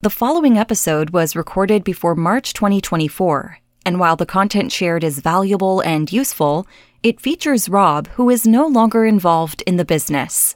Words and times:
The 0.00 0.10
following 0.10 0.56
episode 0.56 1.10
was 1.10 1.34
recorded 1.34 1.82
before 1.82 2.14
March 2.14 2.52
2024, 2.52 3.58
and 3.84 3.98
while 3.98 4.14
the 4.14 4.24
content 4.24 4.70
shared 4.70 5.02
is 5.02 5.18
valuable 5.18 5.80
and 5.80 6.12
useful, 6.12 6.68
it 7.02 7.20
features 7.20 7.68
Rob, 7.68 8.06
who 8.10 8.30
is 8.30 8.46
no 8.46 8.64
longer 8.64 9.04
involved 9.04 9.60
in 9.66 9.76
the 9.76 9.84
business. 9.84 10.54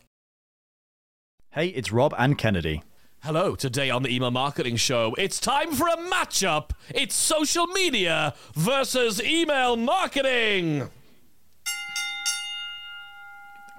Hey, 1.51 1.67
it's 1.71 1.91
Rob 1.91 2.15
and 2.17 2.39
Kennet. 2.39 2.83
Hello, 3.25 3.57
today 3.57 3.91
on 3.91 4.05
the 4.05 4.15
Email 4.15 4.31
Marketing 4.31 4.77
Show, 4.77 5.13
it's 5.19 5.41
time 5.41 5.73
for 5.73 5.89
a 5.89 5.97
matchup. 5.97 6.71
It's 6.91 7.17
social 7.17 7.67
media 7.67 8.35
versus 8.55 9.21
email 9.21 9.75
marketing. 9.75 10.89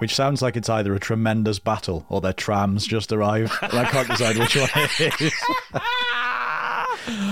Which 0.03 0.15
sounds 0.15 0.41
like 0.41 0.57
it's 0.57 0.67
either 0.67 0.93
a 0.93 0.99
tremendous 0.99 1.59
battle 1.59 2.05
or 2.09 2.19
their 2.19 2.33
trams 2.33 2.85
just 2.85 3.13
arrived. 3.13 3.53
and 3.61 3.71
I 3.71 3.85
can't 3.85 4.05
decide 4.05 4.37
which 4.37 4.53
one 4.57 4.67
it 4.75 5.21
is. 5.21 5.33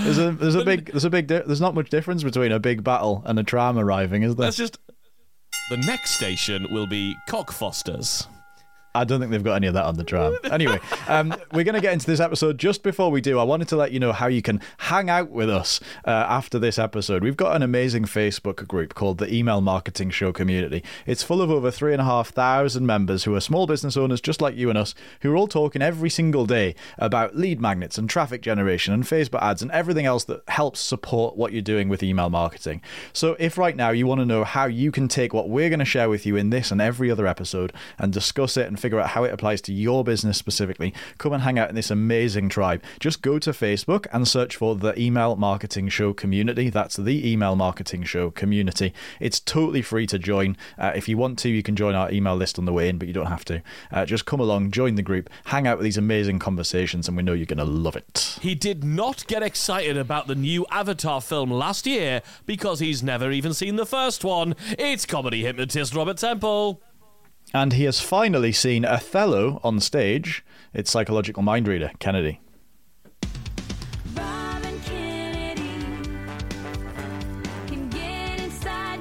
there's 0.04 0.16
a 0.16 0.30
there's 0.32 0.54
a 0.54 0.64
big 0.64 0.86
there's 0.86 1.04
a 1.04 1.10
big 1.10 1.26
di- 1.26 1.42
there's 1.42 1.60
not 1.60 1.74
much 1.74 1.90
difference 1.90 2.22
between 2.22 2.50
a 2.50 2.58
big 2.58 2.82
battle 2.82 3.22
and 3.26 3.38
a 3.38 3.42
tram 3.42 3.78
arriving, 3.78 4.22
is 4.22 4.36
there? 4.36 4.46
That's 4.46 4.56
just. 4.56 4.78
The 5.68 5.76
next 5.76 6.12
station 6.12 6.66
will 6.70 6.86
be 6.86 7.14
Cockfosters. 7.28 8.26
I 8.94 9.04
don't 9.04 9.20
think 9.20 9.30
they've 9.30 9.42
got 9.42 9.54
any 9.54 9.66
of 9.66 9.74
that 9.74 9.84
on 9.84 9.96
the 9.96 10.04
tram. 10.04 10.36
Anyway, 10.52 10.78
um, 11.08 11.34
we're 11.54 11.64
going 11.64 11.74
to 11.74 11.80
get 11.80 11.94
into 11.94 12.06
this 12.06 12.20
episode. 12.20 12.58
Just 12.58 12.82
before 12.82 13.10
we 13.10 13.22
do, 13.22 13.38
I 13.38 13.42
wanted 13.42 13.68
to 13.68 13.76
let 13.76 13.90
you 13.90 13.98
know 13.98 14.12
how 14.12 14.26
you 14.26 14.42
can 14.42 14.60
hang 14.78 15.08
out 15.08 15.30
with 15.30 15.48
us 15.48 15.80
uh, 16.04 16.10
after 16.10 16.58
this 16.58 16.78
episode. 16.78 17.22
We've 17.22 17.38
got 17.38 17.56
an 17.56 17.62
amazing 17.62 18.04
Facebook 18.04 18.68
group 18.68 18.92
called 18.92 19.16
the 19.16 19.32
Email 19.32 19.62
Marketing 19.62 20.10
Show 20.10 20.30
Community. 20.30 20.84
It's 21.06 21.22
full 21.22 21.40
of 21.40 21.50
over 21.50 21.70
three 21.70 21.92
and 21.92 22.02
a 22.02 22.04
half 22.04 22.28
thousand 22.28 22.84
members 22.84 23.24
who 23.24 23.34
are 23.34 23.40
small 23.40 23.66
business 23.66 23.96
owners 23.96 24.20
just 24.20 24.42
like 24.42 24.54
you 24.56 24.68
and 24.68 24.76
us, 24.76 24.94
who 25.22 25.32
are 25.32 25.36
all 25.36 25.48
talking 25.48 25.80
every 25.80 26.10
single 26.10 26.44
day 26.44 26.74
about 26.98 27.34
lead 27.34 27.62
magnets 27.62 27.96
and 27.96 28.10
traffic 28.10 28.42
generation 28.42 28.92
and 28.92 29.04
Facebook 29.04 29.40
ads 29.40 29.62
and 29.62 29.70
everything 29.70 30.04
else 30.04 30.24
that 30.24 30.42
helps 30.48 30.80
support 30.80 31.34
what 31.34 31.52
you're 31.52 31.62
doing 31.62 31.88
with 31.88 32.02
email 32.02 32.28
marketing. 32.28 32.82
So, 33.14 33.36
if 33.38 33.56
right 33.56 33.76
now 33.76 33.90
you 33.90 34.06
want 34.06 34.20
to 34.20 34.26
know 34.26 34.44
how 34.44 34.66
you 34.66 34.92
can 34.92 35.08
take 35.08 35.32
what 35.32 35.48
we're 35.48 35.70
going 35.70 35.78
to 35.78 35.84
share 35.86 36.10
with 36.10 36.26
you 36.26 36.36
in 36.36 36.50
this 36.50 36.70
and 36.70 36.80
every 36.80 37.10
other 37.10 37.26
episode 37.26 37.72
and 37.98 38.12
discuss 38.12 38.56
it 38.56 38.66
and 38.66 38.78
figure 38.82 39.00
out 39.00 39.10
how 39.10 39.24
it 39.24 39.32
applies 39.32 39.60
to 39.62 39.72
your 39.72 40.04
business 40.04 40.36
specifically, 40.36 40.92
come 41.16 41.32
and 41.32 41.42
hang 41.42 41.58
out 41.58 41.68
in 41.68 41.74
this 41.74 41.90
amazing 41.90 42.48
tribe. 42.48 42.82
Just 43.00 43.22
go 43.22 43.38
to 43.38 43.50
Facebook 43.50 44.06
and 44.12 44.26
search 44.26 44.56
for 44.56 44.74
the 44.74 44.98
Email 45.00 45.36
Marketing 45.36 45.88
Show 45.88 46.12
Community. 46.12 46.68
That's 46.68 46.96
the 46.96 47.30
Email 47.30 47.56
Marketing 47.56 48.02
Show 48.02 48.30
Community. 48.30 48.92
It's 49.20 49.38
totally 49.38 49.82
free 49.82 50.06
to 50.08 50.18
join. 50.18 50.56
Uh, 50.76 50.92
if 50.94 51.08
you 51.08 51.16
want 51.16 51.38
to, 51.40 51.48
you 51.48 51.62
can 51.62 51.76
join 51.76 51.94
our 51.94 52.10
email 52.10 52.34
list 52.34 52.58
on 52.58 52.64
the 52.64 52.72
way 52.72 52.88
in, 52.88 52.98
but 52.98 53.06
you 53.06 53.14
don't 53.14 53.26
have 53.26 53.44
to. 53.46 53.62
Uh, 53.90 54.04
just 54.04 54.26
come 54.26 54.40
along, 54.40 54.72
join 54.72 54.96
the 54.96 55.02
group, 55.02 55.30
hang 55.46 55.66
out 55.66 55.78
with 55.78 55.84
these 55.84 55.96
amazing 55.96 56.40
conversations, 56.40 57.06
and 57.06 57.16
we 57.16 57.22
know 57.22 57.32
you're 57.32 57.46
going 57.46 57.58
to 57.58 57.64
love 57.64 57.96
it. 57.96 58.38
He 58.40 58.54
did 58.56 58.82
not 58.82 59.26
get 59.28 59.42
excited 59.42 59.96
about 59.96 60.26
the 60.26 60.34
new 60.34 60.66
Avatar 60.70 61.20
film 61.20 61.50
last 61.50 61.86
year 61.86 62.22
because 62.46 62.80
he's 62.80 63.02
never 63.02 63.30
even 63.30 63.54
seen 63.54 63.76
the 63.76 63.86
first 63.86 64.24
one. 64.24 64.56
It's 64.78 65.06
comedy 65.06 65.42
hypnotist 65.44 65.94
Robert 65.94 66.16
Temple. 66.16 66.82
And 67.54 67.74
he 67.74 67.84
has 67.84 68.00
finally 68.00 68.52
seen 68.52 68.84
Othello 68.84 69.60
on 69.62 69.78
stage. 69.80 70.44
It's 70.72 70.90
psychological 70.90 71.42
mind 71.42 71.68
reader, 71.68 71.90
Kennet. 71.98 72.38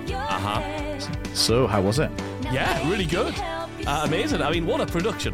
Uh 0.10 0.40
huh. 0.40 1.00
So, 1.34 1.66
how 1.68 1.82
was 1.82 2.00
it? 2.00 2.12
Yeah, 2.52 2.90
really 2.90 3.06
good. 3.06 3.34
Uh, 3.38 4.04
amazing. 4.06 4.42
I 4.42 4.52
mean, 4.52 4.66
what 4.66 4.82
a 4.82 4.86
production. 4.86 5.34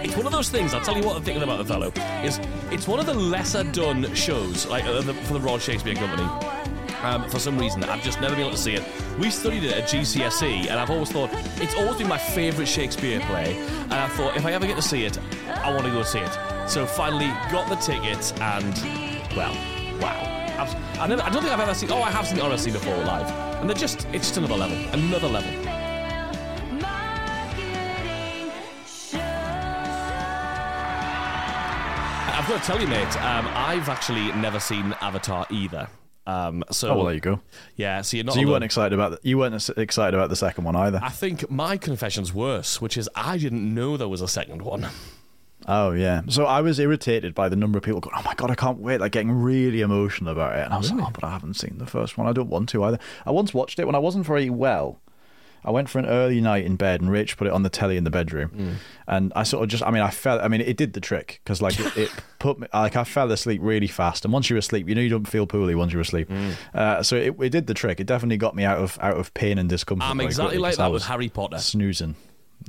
It's 0.00 0.16
one 0.16 0.26
of 0.26 0.32
those 0.32 0.48
things, 0.48 0.74
I'll 0.74 0.80
tell 0.82 0.96
you 0.96 1.04
what 1.04 1.16
I'm 1.16 1.22
thinking 1.22 1.42
about 1.42 1.60
Othello, 1.60 1.92
is 2.24 2.40
it's 2.70 2.86
one 2.86 3.00
of 3.00 3.06
the 3.06 3.14
lesser 3.14 3.64
done 3.64 4.12
shows 4.14 4.66
like 4.66 4.84
uh, 4.84 5.00
the, 5.00 5.14
for 5.14 5.34
the 5.34 5.40
Royal 5.40 5.58
Shakespeare 5.58 5.94
Company. 5.94 6.24
Um, 7.06 7.30
for 7.30 7.38
some 7.38 7.56
reason, 7.56 7.84
I've 7.84 8.02
just 8.02 8.20
never 8.20 8.34
been 8.34 8.46
able 8.46 8.56
to 8.56 8.60
see 8.60 8.74
it. 8.74 8.82
We 9.16 9.30
studied 9.30 9.62
it 9.62 9.74
at 9.74 9.84
GCSE, 9.84 10.62
and 10.62 10.72
I've 10.72 10.90
always 10.90 11.12
thought 11.12 11.30
it's 11.62 11.76
always 11.76 11.98
been 11.98 12.08
my 12.08 12.18
favourite 12.18 12.66
Shakespeare 12.66 13.20
play. 13.20 13.56
And 13.84 13.94
I 13.94 14.08
thought 14.08 14.36
if 14.36 14.44
I 14.44 14.52
ever 14.52 14.66
get 14.66 14.74
to 14.74 14.82
see 14.82 15.04
it, 15.04 15.16
I 15.46 15.72
want 15.72 15.84
to 15.86 15.92
go 15.92 16.02
see 16.02 16.18
it. 16.18 16.68
So 16.68 16.84
finally 16.84 17.28
got 17.52 17.68
the 17.68 17.76
tickets, 17.76 18.32
and 18.40 18.74
well, 19.36 19.54
wow. 20.00 20.32
I've, 20.58 20.74
I, 20.98 21.06
don't 21.06 21.42
think 21.42 21.52
I've 21.52 21.60
ever 21.60 21.74
seen. 21.74 21.92
Oh, 21.92 22.02
I 22.02 22.10
have 22.10 22.26
seen 22.26 22.38
it 22.38 22.42
honestly 22.42 22.72
before 22.72 22.96
live, 22.96 23.30
and 23.60 23.70
they're 23.70 23.76
just 23.76 24.04
it's 24.06 24.26
just 24.26 24.38
another 24.38 24.56
level, 24.56 24.76
another 24.92 25.28
level. 25.28 25.50
I've 32.34 32.48
got 32.48 32.60
to 32.60 32.66
tell 32.66 32.80
you, 32.80 32.88
mate. 32.88 33.16
Um, 33.22 33.46
I've 33.54 33.88
actually 33.88 34.32
never 34.32 34.58
seen 34.58 34.92
Avatar 35.00 35.46
either. 35.50 35.88
Um, 36.26 36.64
so 36.72 36.88
Oh, 36.90 36.96
well, 36.96 37.04
there 37.06 37.14
you 37.14 37.20
go. 37.20 37.40
yeah, 37.76 38.00
so 38.02 38.16
you're 38.16 38.24
not. 38.24 38.34
So 38.34 38.40
you 38.40 38.48
weren't 38.48 38.64
excited 38.64 38.92
about 38.92 39.12
the, 39.12 39.18
you 39.28 39.38
weren't 39.38 39.54
excited 39.78 40.14
about 40.14 40.28
the 40.28 40.36
second 40.36 40.64
one 40.64 40.74
either. 40.74 40.98
I 41.02 41.10
think 41.10 41.48
my 41.50 41.76
confession's 41.76 42.34
worse, 42.34 42.80
which 42.80 42.96
is 42.96 43.08
I 43.14 43.38
didn't 43.38 43.72
know 43.74 43.96
there 43.96 44.08
was 44.08 44.20
a 44.20 44.28
second 44.28 44.62
one. 44.62 44.88
Oh 45.68 45.92
yeah. 45.92 46.22
So 46.28 46.44
I 46.44 46.60
was 46.60 46.78
irritated 46.78 47.34
by 47.34 47.48
the 47.48 47.56
number 47.56 47.78
of 47.78 47.84
people 47.84 48.00
going, 48.00 48.14
"Oh 48.18 48.22
my 48.24 48.34
god, 48.34 48.50
I 48.50 48.54
can't 48.54 48.78
wait!" 48.78 49.00
Like 49.00 49.12
getting 49.12 49.32
really 49.32 49.80
emotional 49.80 50.30
about 50.32 50.56
it. 50.58 50.64
And 50.64 50.74
I 50.74 50.78
was 50.78 50.92
like, 50.92 51.04
"Oh, 51.04 51.10
but 51.12 51.24
I 51.24 51.30
haven't 51.30 51.54
seen 51.54 51.78
the 51.78 51.86
first 51.86 52.16
one. 52.18 52.26
I 52.26 52.32
don't 52.32 52.48
want 52.50 52.68
to 52.70 52.84
either." 52.84 52.98
I 53.24 53.30
once 53.30 53.52
watched 53.54 53.78
it 53.78 53.86
when 53.86 53.94
I 53.94 53.98
wasn't 53.98 54.26
very 54.26 54.50
well. 54.50 55.00
I 55.66 55.70
went 55.70 55.88
for 55.90 55.98
an 55.98 56.06
early 56.06 56.40
night 56.40 56.64
in 56.64 56.76
bed, 56.76 57.00
and 57.00 57.10
Rach 57.10 57.36
put 57.36 57.46
it 57.46 57.52
on 57.52 57.62
the 57.64 57.68
telly 57.68 57.96
in 57.96 58.04
the 58.04 58.10
bedroom, 58.10 58.76
and 59.06 59.32
I 59.34 59.42
sort 59.42 59.64
of 59.64 59.68
just, 59.68 59.82
I 59.82 59.90
mean, 59.90 60.02
I 60.02 60.10
fell. 60.10 60.40
I 60.40 60.48
mean, 60.48 60.60
it 60.60 60.76
did 60.76 60.92
the 60.92 61.00
trick 61.00 61.40
because 61.42 61.60
like 61.60 61.78
it, 61.80 61.96
it 61.96 62.10
put 62.38 62.58
me, 62.58 62.68
like 62.72 62.96
I 62.96 63.04
fell 63.04 63.30
asleep 63.32 63.60
really 63.62 63.88
fast, 63.88 64.24
and 64.24 64.32
once 64.32 64.48
you're 64.48 64.58
asleep, 64.58 64.88
you 64.88 64.94
know 64.94 65.00
you 65.00 65.10
don't 65.10 65.28
feel 65.28 65.46
poorly 65.46 65.74
once 65.74 65.92
you're 65.92 66.02
asleep. 66.02 66.30
Uh, 66.72 67.02
so 67.02 67.16
it, 67.16 67.34
it 67.40 67.50
did 67.50 67.66
the 67.66 67.74
trick. 67.74 68.00
It 68.00 68.06
definitely 68.06 68.36
got 68.36 68.54
me 68.54 68.64
out 68.64 68.78
of 68.78 68.98
out 69.02 69.16
of 69.16 69.34
pain 69.34 69.58
and 69.58 69.68
discomfort. 69.68 70.08
I'm 70.08 70.20
exactly 70.20 70.58
quickly, 70.58 70.62
like 70.62 70.76
that 70.76 70.92
with 70.92 71.04
Harry 71.04 71.28
Potter. 71.28 71.58
Snoozing. 71.58 72.14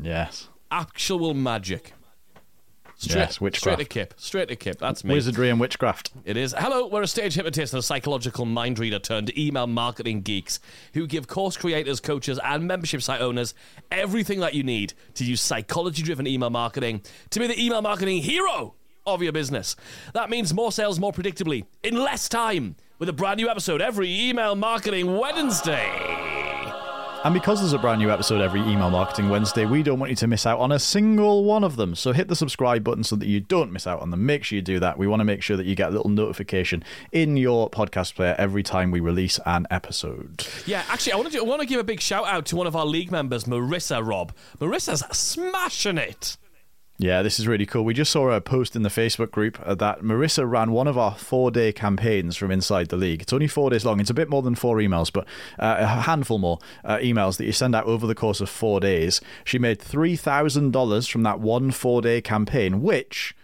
Yes. 0.02 0.50
Actual 0.72 1.34
magic. 1.34 1.94
Straight, 3.00 3.20
Yes, 3.20 3.40
witchcraft. 3.40 3.76
Straight 3.76 3.78
to 3.78 3.86
Kip. 3.94 4.14
Straight 4.18 4.48
to 4.48 4.56
Kip. 4.56 4.80
That's 4.80 5.04
me. 5.04 5.14
Wizardry 5.14 5.52
and 5.52 5.60
witchcraft. 5.60 6.12
It 6.26 6.36
is. 6.36 6.56
Hello, 6.58 6.88
we're 6.88 7.04
a 7.04 7.08
stage 7.08 7.36
hypnotist 7.36 7.74
and 7.74 7.80
a 7.80 7.84
psychological 7.84 8.46
mind 8.46 8.80
reader 8.80 8.98
turned 8.98 9.38
email 9.38 9.68
marketing 9.68 10.22
geeks 10.22 10.60
who 10.96 11.06
give 11.06 11.28
course 11.28 11.56
creators, 11.56 12.00
coaches, 12.00 12.40
and 12.44 12.68
membership 12.68 13.04
site 13.04 13.22
owners 13.22 13.54
everything 13.92 14.40
that 14.40 14.56
you 14.56 14.64
need 14.64 14.96
to 15.14 15.24
use 15.24 15.42
psychology 15.42 16.02
driven 16.02 16.26
email 16.26 16.50
marketing 16.50 17.04
to 17.30 17.40
be 17.40 17.46
the 17.46 17.64
email 17.64 17.84
marketing 17.84 18.24
hero 18.24 18.74
of 19.06 19.22
your 19.22 19.32
business. 19.32 19.76
That 20.14 20.32
means 20.32 20.52
more 20.52 20.72
sales 20.72 21.00
more 21.00 21.14
predictably 21.14 21.66
in 21.84 21.96
less 21.96 22.28
time 22.28 22.78
with 22.98 23.10
a 23.10 23.14
brand 23.14 23.38
new 23.38 23.48
episode 23.48 23.80
every 23.80 24.10
email 24.30 24.56
marketing 24.56 25.18
Wednesday. 25.20 26.17
And 27.26 27.34
because 27.34 27.60
there's 27.60 27.74
a 27.74 27.78
brand 27.78 28.00
new 28.00 28.10
episode 28.10 28.42
every 28.42 28.62
Email 28.62 28.90
Marketing 28.90 29.30
Wednesday, 29.30 29.66
we 29.66 29.84
don't 29.84 30.00
want 30.00 30.12
you 30.12 30.16
to 30.16 30.28
miss 30.28 30.46
out 30.46 30.60
on 30.60 30.72
a 30.72 30.80
single 30.80 31.44
one 31.44 31.64
of 31.64 31.76
them. 31.76 31.94
So 31.94 32.14
hit 32.14 32.30
the 32.30 32.36
subscribe 32.36 32.84
button 32.84 33.04
so 33.04 33.16
that 33.18 33.28
you 33.28 33.42
don't 33.42 33.72
miss 33.74 33.86
out 33.86 34.02
on 34.02 34.12
them. 34.12 34.26
Make 34.26 34.46
sure 34.46 34.56
you 34.56 34.62
do 34.62 34.80
that. 34.80 34.98
We 34.98 35.08
want 35.08 35.20
to 35.20 35.26
make 35.26 35.42
sure 35.42 35.58
that 35.58 35.66
you 35.66 35.76
get 35.76 35.90
a 35.90 35.92
little 35.92 36.10
notification 36.10 36.84
in 37.12 37.36
your 37.36 37.70
podcast 37.70 38.16
player 38.16 38.36
every 38.38 38.64
time 38.64 38.92
we 38.92 39.02
release 39.02 39.40
an 39.46 39.68
episode. 39.70 40.48
Yeah, 40.66 40.84
actually, 40.88 41.14
I 41.14 41.16
want 41.18 41.32
to 41.32 41.40
I 41.40 41.44
want 41.44 41.62
to 41.62 41.68
give 41.68 41.80
a 41.80 41.84
big 41.84 42.00
shout 42.00 42.26
out 42.28 42.46
to 42.48 42.56
one 42.56 42.68
of 42.68 42.76
our 42.76 42.86
league 42.86 43.12
members, 43.12 43.44
Marissa 43.44 44.06
Rob. 44.06 44.32
Marissa's 44.60 45.04
smashing 45.18 45.98
it. 45.98 46.38
Yeah, 47.00 47.22
this 47.22 47.40
is 47.40 47.48
really 47.48 47.68
cool. 47.68 47.86
We 47.86 47.94
just 47.94 48.12
saw 48.12 48.32
a 48.32 48.42
post 48.42 48.76
in 48.76 48.82
the 48.82 48.90
Facebook 48.90 49.30
group 49.30 49.60
uh, 49.64 49.76
that 49.76 50.02
Marissa 50.02 50.50
ran 50.50 50.72
one 50.72 50.88
of 50.88 50.98
our 50.98 51.14
four 51.14 51.52
day 51.52 51.72
campaigns 51.72 52.36
from 52.36 52.50
inside 52.50 52.90
the 52.90 52.98
league. 52.98 53.22
It's 53.22 53.34
only 53.34 53.48
four 53.48 53.70
days 53.70 53.86
long. 53.86 54.00
It's 54.00 54.10
a 54.10 54.16
bit 54.16 54.30
more 54.30 54.42
than 54.42 54.56
four 54.56 54.78
emails, 54.78 55.14
but 55.14 55.26
uh, 55.60 55.76
a 55.80 55.86
handful 55.86 56.40
more 56.40 56.58
uh, 56.84 56.98
emails 56.98 57.38
that 57.38 57.46
you 57.46 57.52
send 57.52 57.76
out 57.76 57.86
over 57.86 58.08
the 58.08 58.16
course 58.16 58.42
of 58.42 58.50
four 58.50 58.80
days. 58.80 59.22
She 59.44 59.60
made 59.60 59.80
$3,000 59.80 61.12
from 61.12 61.22
that 61.22 61.40
one 61.40 61.70
four 61.70 62.02
day 62.02 62.20
campaign, 62.20 62.82
which 62.82 63.36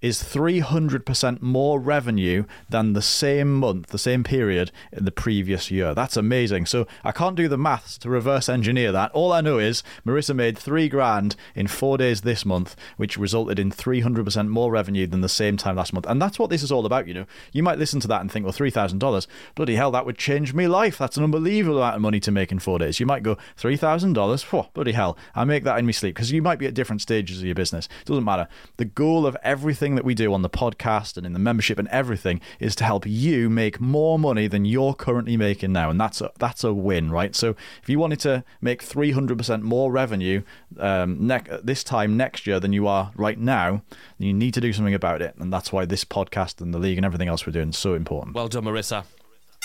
is 0.00 0.22
300% 0.22 1.42
more 1.42 1.78
revenue 1.78 2.44
than 2.68 2.92
the 2.92 3.02
same 3.02 3.58
month, 3.58 3.88
the 3.88 3.98
same 3.98 4.24
period 4.24 4.70
in 4.92 5.04
the 5.04 5.10
previous 5.10 5.70
year. 5.70 5.94
That's 5.94 6.16
amazing. 6.16 6.66
So 6.66 6.86
I 7.04 7.12
can't 7.12 7.36
do 7.36 7.48
the 7.48 7.58
maths 7.58 7.98
to 7.98 8.10
reverse 8.10 8.48
engineer 8.48 8.92
that. 8.92 9.12
All 9.12 9.32
I 9.32 9.40
know 9.40 9.58
is 9.58 9.82
Marissa 10.06 10.34
made 10.34 10.58
three 10.58 10.88
grand 10.88 11.36
in 11.54 11.66
four 11.66 11.98
days 11.98 12.22
this 12.22 12.44
month, 12.44 12.76
which 12.96 13.18
resulted 13.18 13.58
in 13.58 13.70
300% 13.70 14.48
more 14.48 14.70
revenue 14.70 15.06
than 15.06 15.20
the 15.20 15.28
same 15.28 15.56
time 15.56 15.76
last 15.76 15.92
month. 15.92 16.06
And 16.08 16.20
that's 16.20 16.38
what 16.38 16.50
this 16.50 16.62
is 16.62 16.72
all 16.72 16.86
about, 16.86 17.06
you 17.06 17.14
know. 17.14 17.26
You 17.52 17.62
might 17.62 17.78
listen 17.78 18.00
to 18.00 18.08
that 18.08 18.20
and 18.20 18.30
think, 18.30 18.44
well, 18.44 18.54
$3,000, 18.54 19.26
bloody 19.54 19.74
hell, 19.74 19.90
that 19.90 20.06
would 20.06 20.18
change 20.18 20.54
me 20.54 20.66
life. 20.66 20.98
That's 20.98 21.16
an 21.16 21.24
unbelievable 21.24 21.78
amount 21.78 21.96
of 21.96 22.02
money 22.02 22.20
to 22.20 22.30
make 22.30 22.52
in 22.52 22.58
four 22.58 22.78
days. 22.78 23.00
You 23.00 23.06
might 23.06 23.22
go, 23.22 23.36
$3,000? 23.58 24.42
Whew, 24.44 24.66
bloody 24.72 24.92
hell, 24.92 25.18
I 25.34 25.44
make 25.44 25.64
that 25.64 25.78
in 25.78 25.86
my 25.86 25.92
sleep. 25.92 26.14
Because 26.14 26.32
you 26.32 26.42
might 26.42 26.58
be 26.58 26.66
at 26.66 26.74
different 26.74 27.02
stages 27.02 27.38
of 27.38 27.44
your 27.44 27.54
business. 27.54 27.88
It 28.00 28.06
doesn't 28.06 28.24
matter. 28.24 28.48
The 28.76 28.84
goal 28.84 29.26
of 29.26 29.36
everything 29.42 29.89
everything 29.90 29.96
that 29.96 30.04
we 30.04 30.14
do 30.14 30.32
on 30.32 30.42
the 30.42 30.50
podcast 30.50 31.16
and 31.16 31.26
in 31.26 31.32
the 31.32 31.38
membership 31.38 31.78
and 31.78 31.88
everything 31.88 32.40
is 32.60 32.76
to 32.76 32.84
help 32.84 33.04
you 33.06 33.50
make 33.50 33.80
more 33.80 34.18
money 34.18 34.46
than 34.46 34.64
you're 34.64 34.94
currently 34.94 35.36
making 35.36 35.72
now, 35.72 35.90
and 35.90 36.00
that's 36.00 36.20
a 36.20 36.30
that's 36.38 36.62
a 36.62 36.72
win, 36.72 37.10
right? 37.10 37.34
So 37.34 37.56
if 37.82 37.88
you 37.88 37.98
wanted 37.98 38.20
to 38.20 38.44
make 38.60 38.84
300% 38.84 39.62
more 39.62 39.90
revenue 39.90 40.42
um, 40.78 41.26
ne- 41.26 41.58
this 41.62 41.82
time 41.82 42.16
next 42.16 42.46
year 42.46 42.60
than 42.60 42.72
you 42.72 42.86
are 42.86 43.10
right 43.16 43.38
now, 43.38 43.82
then 44.18 44.28
you 44.28 44.32
need 44.32 44.54
to 44.54 44.60
do 44.60 44.72
something 44.72 44.94
about 44.94 45.22
it, 45.22 45.34
and 45.38 45.52
that's 45.52 45.72
why 45.72 45.84
this 45.84 46.04
podcast 46.04 46.60
and 46.60 46.72
the 46.72 46.78
league 46.78 46.98
and 46.98 47.04
everything 47.04 47.28
else 47.28 47.46
we're 47.46 47.52
doing 47.52 47.70
is 47.70 47.78
so 47.78 47.94
important. 47.94 48.36
Well 48.36 48.48
done, 48.48 48.64
Marissa. 48.64 49.04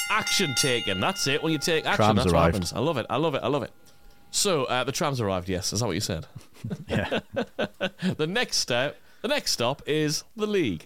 Action 0.10 0.56
taken. 0.56 1.00
That's 1.00 1.27
it. 1.27 1.44
When 1.44 1.51
you 1.51 1.60
take 1.60 1.86
action, 1.86 2.06
Trams 2.06 2.18
that's 2.18 2.33
arrived. 2.33 2.56
what 2.56 2.63
happens. 2.63 2.74
I 2.74 2.80
love 2.80 2.98
it. 2.98 3.06
I 3.10 3.18
love 3.18 3.36
it. 3.36 3.42
I 3.44 3.48
love 3.48 3.63
it. 3.63 3.72
So 4.31 4.66
uh, 4.66 4.83
the 4.83 4.92
trams 4.92 5.22
arrived. 5.22 5.48
Yes, 5.50 5.72
is 5.72 5.80
that 5.80 5.86
what 5.86 5.94
you 5.94 6.01
said? 6.01 6.25
yeah. 6.89 7.19
the 8.18 8.27
next 8.27 8.57
step, 8.57 9.00
the 9.25 9.33
next 9.33 9.54
stop 9.54 9.81
is 9.88 10.24
the 10.36 10.45
league. 10.45 10.86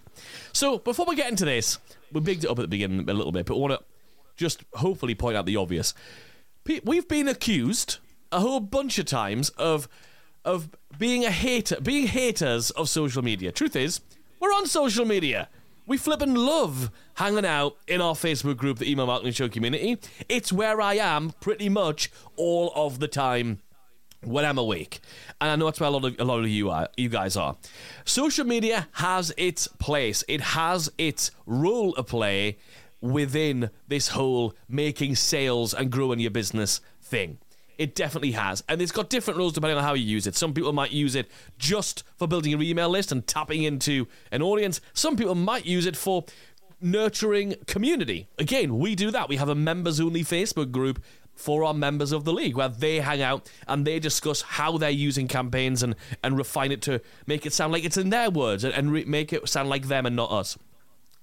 So 0.54 0.78
before 0.78 1.04
we 1.04 1.14
get 1.14 1.28
into 1.28 1.44
this, 1.44 1.78
we 2.10 2.22
bigged 2.22 2.44
it 2.44 2.50
up 2.50 2.58
at 2.58 2.62
the 2.62 2.68
beginning 2.68 3.06
a 3.06 3.12
little 3.12 3.32
bit, 3.32 3.44
but 3.44 3.56
we 3.56 3.60
want 3.60 3.78
to 3.78 3.84
just 4.34 4.64
hopefully 4.72 5.14
point 5.14 5.36
out 5.36 5.44
the 5.44 5.56
obvious. 5.56 5.92
We've 6.82 7.06
been 7.06 7.28
accused 7.28 7.98
a 8.32 8.40
whole 8.40 8.60
bunch 8.60 8.98
of 8.98 9.04
times 9.04 9.50
of 9.50 9.88
of 10.42 10.70
being 10.98 11.26
a 11.26 11.30
hater, 11.30 11.78
being 11.82 12.06
haters 12.06 12.70
of 12.70 12.88
social 12.88 13.22
media. 13.22 13.52
Truth 13.52 13.76
is, 13.76 14.00
we're 14.40 14.54
on 14.54 14.64
social 14.64 15.04
media. 15.04 15.50
We 15.86 15.98
flip 15.98 16.22
and 16.22 16.38
love 16.38 16.90
hanging 17.16 17.44
out 17.44 17.76
in 17.86 18.00
our 18.00 18.14
Facebook 18.14 18.56
group, 18.56 18.78
the 18.78 18.90
Email 18.90 19.04
Marketing 19.04 19.34
Show 19.34 19.50
community. 19.50 19.98
It's 20.30 20.50
where 20.50 20.80
I 20.80 20.94
am 20.94 21.32
pretty 21.40 21.68
much 21.68 22.10
all 22.36 22.72
of 22.74 23.00
the 23.00 23.08
time 23.08 23.58
when 24.22 24.44
I'm 24.44 24.58
awake. 24.58 25.00
And 25.40 25.50
I 25.50 25.56
know 25.56 25.66
that's 25.66 25.80
where 25.80 25.88
a 25.88 25.90
lot 25.90 26.04
of 26.04 26.18
a 26.18 26.24
lot 26.24 26.40
of 26.40 26.48
you 26.48 26.70
are 26.70 26.88
you 26.96 27.08
guys 27.08 27.36
are. 27.36 27.56
Social 28.04 28.44
media 28.44 28.88
has 28.92 29.32
its 29.36 29.66
place. 29.66 30.24
It 30.28 30.40
has 30.40 30.90
its 30.98 31.30
role 31.46 31.94
to 31.94 32.02
play 32.02 32.58
within 33.00 33.70
this 33.88 34.08
whole 34.08 34.54
making 34.68 35.16
sales 35.16 35.72
and 35.72 35.90
growing 35.90 36.20
your 36.20 36.30
business 36.30 36.80
thing. 37.02 37.38
It 37.78 37.94
definitely 37.94 38.32
has. 38.32 38.62
And 38.68 38.82
it's 38.82 38.92
got 38.92 39.08
different 39.08 39.38
rules 39.38 39.54
depending 39.54 39.78
on 39.78 39.82
how 39.82 39.94
you 39.94 40.04
use 40.04 40.26
it. 40.26 40.36
Some 40.36 40.52
people 40.52 40.74
might 40.74 40.90
use 40.90 41.14
it 41.14 41.30
just 41.56 42.04
for 42.16 42.28
building 42.28 42.50
your 42.50 42.60
email 42.60 42.90
list 42.90 43.10
and 43.10 43.26
tapping 43.26 43.62
into 43.62 44.06
an 44.30 44.42
audience. 44.42 44.82
Some 44.92 45.16
people 45.16 45.34
might 45.34 45.64
use 45.64 45.86
it 45.86 45.96
for 45.96 46.26
nurturing 46.82 47.54
community. 47.66 48.28
Again, 48.38 48.78
we 48.78 48.94
do 48.94 49.10
that. 49.10 49.30
We 49.30 49.36
have 49.36 49.48
a 49.48 49.54
members 49.54 49.98
only 49.98 50.22
Facebook 50.22 50.70
group 50.70 51.02
for 51.40 51.64
our 51.64 51.74
members 51.74 52.12
of 52.12 52.24
the 52.24 52.32
league 52.32 52.56
where 52.56 52.68
they 52.68 53.00
hang 53.00 53.22
out 53.22 53.50
and 53.66 53.86
they 53.86 53.98
discuss 53.98 54.42
how 54.42 54.78
they're 54.78 54.90
using 54.90 55.26
campaigns 55.26 55.82
and, 55.82 55.96
and 56.22 56.36
refine 56.36 56.70
it 56.70 56.82
to 56.82 57.00
make 57.26 57.46
it 57.46 57.52
sound 57.52 57.72
like 57.72 57.84
it's 57.84 57.96
in 57.96 58.10
their 58.10 58.30
words 58.30 58.62
and, 58.62 58.74
and 58.74 58.92
re- 58.92 59.04
make 59.04 59.32
it 59.32 59.48
sound 59.48 59.68
like 59.68 59.88
them 59.88 60.06
and 60.06 60.14
not 60.14 60.30
us. 60.30 60.56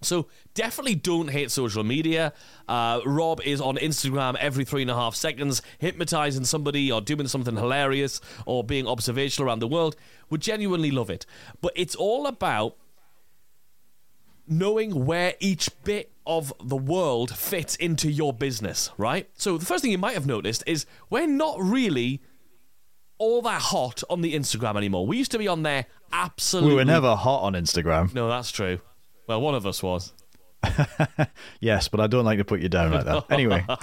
So 0.01 0.27
definitely 0.53 0.95
don't 0.95 1.29
hate 1.29 1.49
social 1.49 1.83
media. 1.83 2.33
Uh, 2.67 3.01
Rob 3.05 3.41
is 3.41 3.59
on 3.59 3.77
Instagram 3.77 4.35
every 4.35 4.63
three 4.63 4.83
and 4.83 4.91
a 4.91 4.95
half 4.95 5.15
seconds, 5.15 5.61
hypnotizing 5.79 6.45
somebody 6.45 6.91
or 6.91 7.01
doing 7.01 7.27
something 7.27 7.55
hilarious 7.55 8.21
or 8.45 8.63
being 8.63 8.87
observational 8.87 9.47
around 9.47 9.59
the 9.59 9.67
world. 9.67 9.95
We 10.29 10.37
genuinely 10.37 10.91
love 10.91 11.09
it. 11.09 11.25
But 11.61 11.73
it's 11.75 11.95
all 11.95 12.27
about 12.27 12.75
knowing 14.47 15.05
where 15.05 15.33
each 15.39 15.69
bit 15.83 16.11
of 16.25 16.53
the 16.63 16.75
world 16.75 17.35
fits 17.35 17.75
into 17.77 18.11
your 18.11 18.33
business, 18.33 18.89
right? 18.97 19.29
So 19.35 19.57
the 19.57 19.65
first 19.65 19.81
thing 19.81 19.91
you 19.91 19.97
might 19.97 20.13
have 20.13 20.25
noticed 20.27 20.63
is 20.67 20.85
we're 21.09 21.27
not 21.27 21.57
really 21.61 22.21
all 23.17 23.41
that 23.43 23.61
hot 23.61 24.03
on 24.09 24.21
the 24.21 24.35
Instagram 24.35 24.75
anymore. 24.77 25.07
We 25.07 25.17
used 25.17 25.31
to 25.31 25.39
be 25.39 25.47
on 25.47 25.63
there 25.63 25.85
absolutely. 26.11 26.71
We 26.71 26.75
were 26.75 26.85
never 26.85 27.15
hot 27.15 27.43
on 27.43 27.53
Instagram. 27.53 28.13
No, 28.13 28.27
that's 28.29 28.51
true. 28.51 28.79
Well, 29.27 29.41
one 29.41 29.55
of 29.55 29.65
us 29.65 29.81
was. 29.81 30.13
Yes, 31.59 31.87
but 31.87 31.99
I 31.99 32.07
don't 32.07 32.25
like 32.25 32.37
to 32.39 32.45
put 32.45 32.59
you 32.61 32.69
down 32.69 32.91
like 32.91 33.05
that. 33.05 33.25
Anyway, 33.31 33.65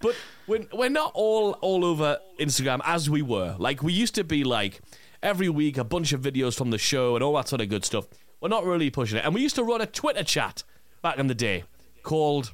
But 0.00 0.14
we're, 0.46 0.66
we're 0.72 0.90
not 0.90 1.12
all 1.14 1.52
all 1.62 1.84
over 1.84 2.18
Instagram 2.38 2.80
as 2.84 3.08
we 3.08 3.22
were. 3.22 3.56
Like 3.58 3.82
we 3.82 3.92
used 3.92 4.14
to 4.16 4.24
be 4.24 4.44
like 4.44 4.80
every 5.22 5.48
week 5.48 5.78
a 5.78 5.84
bunch 5.84 6.12
of 6.12 6.20
videos 6.20 6.56
from 6.56 6.70
the 6.70 6.78
show 6.78 7.14
and 7.14 7.24
all 7.24 7.34
that 7.36 7.48
sort 7.48 7.60
of 7.62 7.68
good 7.68 7.84
stuff. 7.84 8.06
We're 8.40 8.48
not 8.48 8.64
really 8.64 8.90
pushing 8.90 9.18
it. 9.18 9.24
And 9.24 9.34
we 9.34 9.40
used 9.40 9.56
to 9.56 9.64
run 9.64 9.80
a 9.80 9.86
Twitter 9.86 10.24
chat 10.24 10.62
back 11.02 11.18
in 11.18 11.26
the 11.26 11.34
day 11.34 11.64
called 12.02 12.52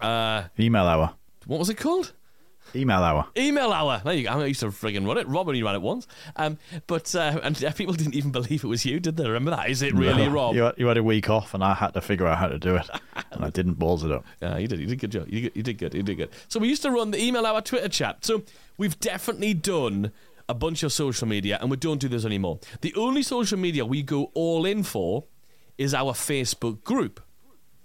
uh 0.00 0.44
email 0.58 0.84
hour. 0.84 1.14
what 1.46 1.58
was 1.58 1.70
it 1.70 1.76
called? 1.76 2.12
Email 2.74 2.98
hour. 2.98 3.26
Email 3.36 3.72
hour. 3.72 4.02
There 4.04 4.12
you 4.12 4.24
go. 4.24 4.30
I 4.30 4.46
used 4.46 4.60
to 4.60 4.66
friggin' 4.66 5.06
run 5.06 5.18
it. 5.18 5.28
Rob 5.28 5.46
only 5.48 5.62
ran 5.62 5.76
it 5.76 5.82
once. 5.82 6.06
Um, 6.34 6.58
but 6.86 7.14
uh, 7.14 7.38
and 7.42 7.56
people 7.76 7.94
didn't 7.94 8.14
even 8.14 8.32
believe 8.32 8.64
it 8.64 8.66
was 8.66 8.84
you, 8.84 8.98
did 8.98 9.16
they? 9.16 9.24
Remember 9.24 9.52
that? 9.52 9.70
Is 9.70 9.82
it 9.82 9.94
really 9.94 10.26
No. 10.26 10.32
Rob? 10.32 10.54
You 10.56 10.62
had, 10.62 10.74
you 10.76 10.86
had 10.88 10.96
a 10.96 11.02
week 11.02 11.30
off, 11.30 11.54
and 11.54 11.62
I 11.62 11.74
had 11.74 11.94
to 11.94 12.00
figure 12.00 12.26
out 12.26 12.38
how 12.38 12.48
to 12.48 12.58
do 12.58 12.74
it, 12.76 12.88
and 13.30 13.44
I 13.44 13.50
didn't 13.50 13.74
balls 13.74 14.04
it 14.04 14.10
up. 14.10 14.24
Yeah, 14.42 14.58
you 14.58 14.66
did. 14.66 14.80
You 14.80 14.86
did 14.86 14.98
good 14.98 15.12
job. 15.12 15.28
You, 15.28 15.50
you 15.54 15.62
did 15.62 15.78
good. 15.78 15.94
You 15.94 16.02
did 16.02 16.16
good. 16.16 16.30
So 16.48 16.58
we 16.58 16.68
used 16.68 16.82
to 16.82 16.90
run 16.90 17.12
the 17.12 17.22
email 17.22 17.46
hour 17.46 17.60
Twitter 17.60 17.88
chat. 17.88 18.24
So 18.24 18.42
we've 18.76 18.98
definitely 18.98 19.54
done 19.54 20.10
a 20.48 20.54
bunch 20.54 20.82
of 20.82 20.92
social 20.92 21.26
media, 21.26 21.58
and 21.60 21.70
we 21.70 21.76
don't 21.76 22.00
do 22.00 22.08
this 22.08 22.24
anymore. 22.24 22.60
The 22.80 22.94
only 22.94 23.22
social 23.22 23.58
media 23.58 23.84
we 23.84 24.02
go 24.02 24.30
all 24.34 24.64
in 24.64 24.82
for 24.82 25.24
is 25.78 25.94
our 25.94 26.12
Facebook 26.12 26.84
group. 26.84 27.20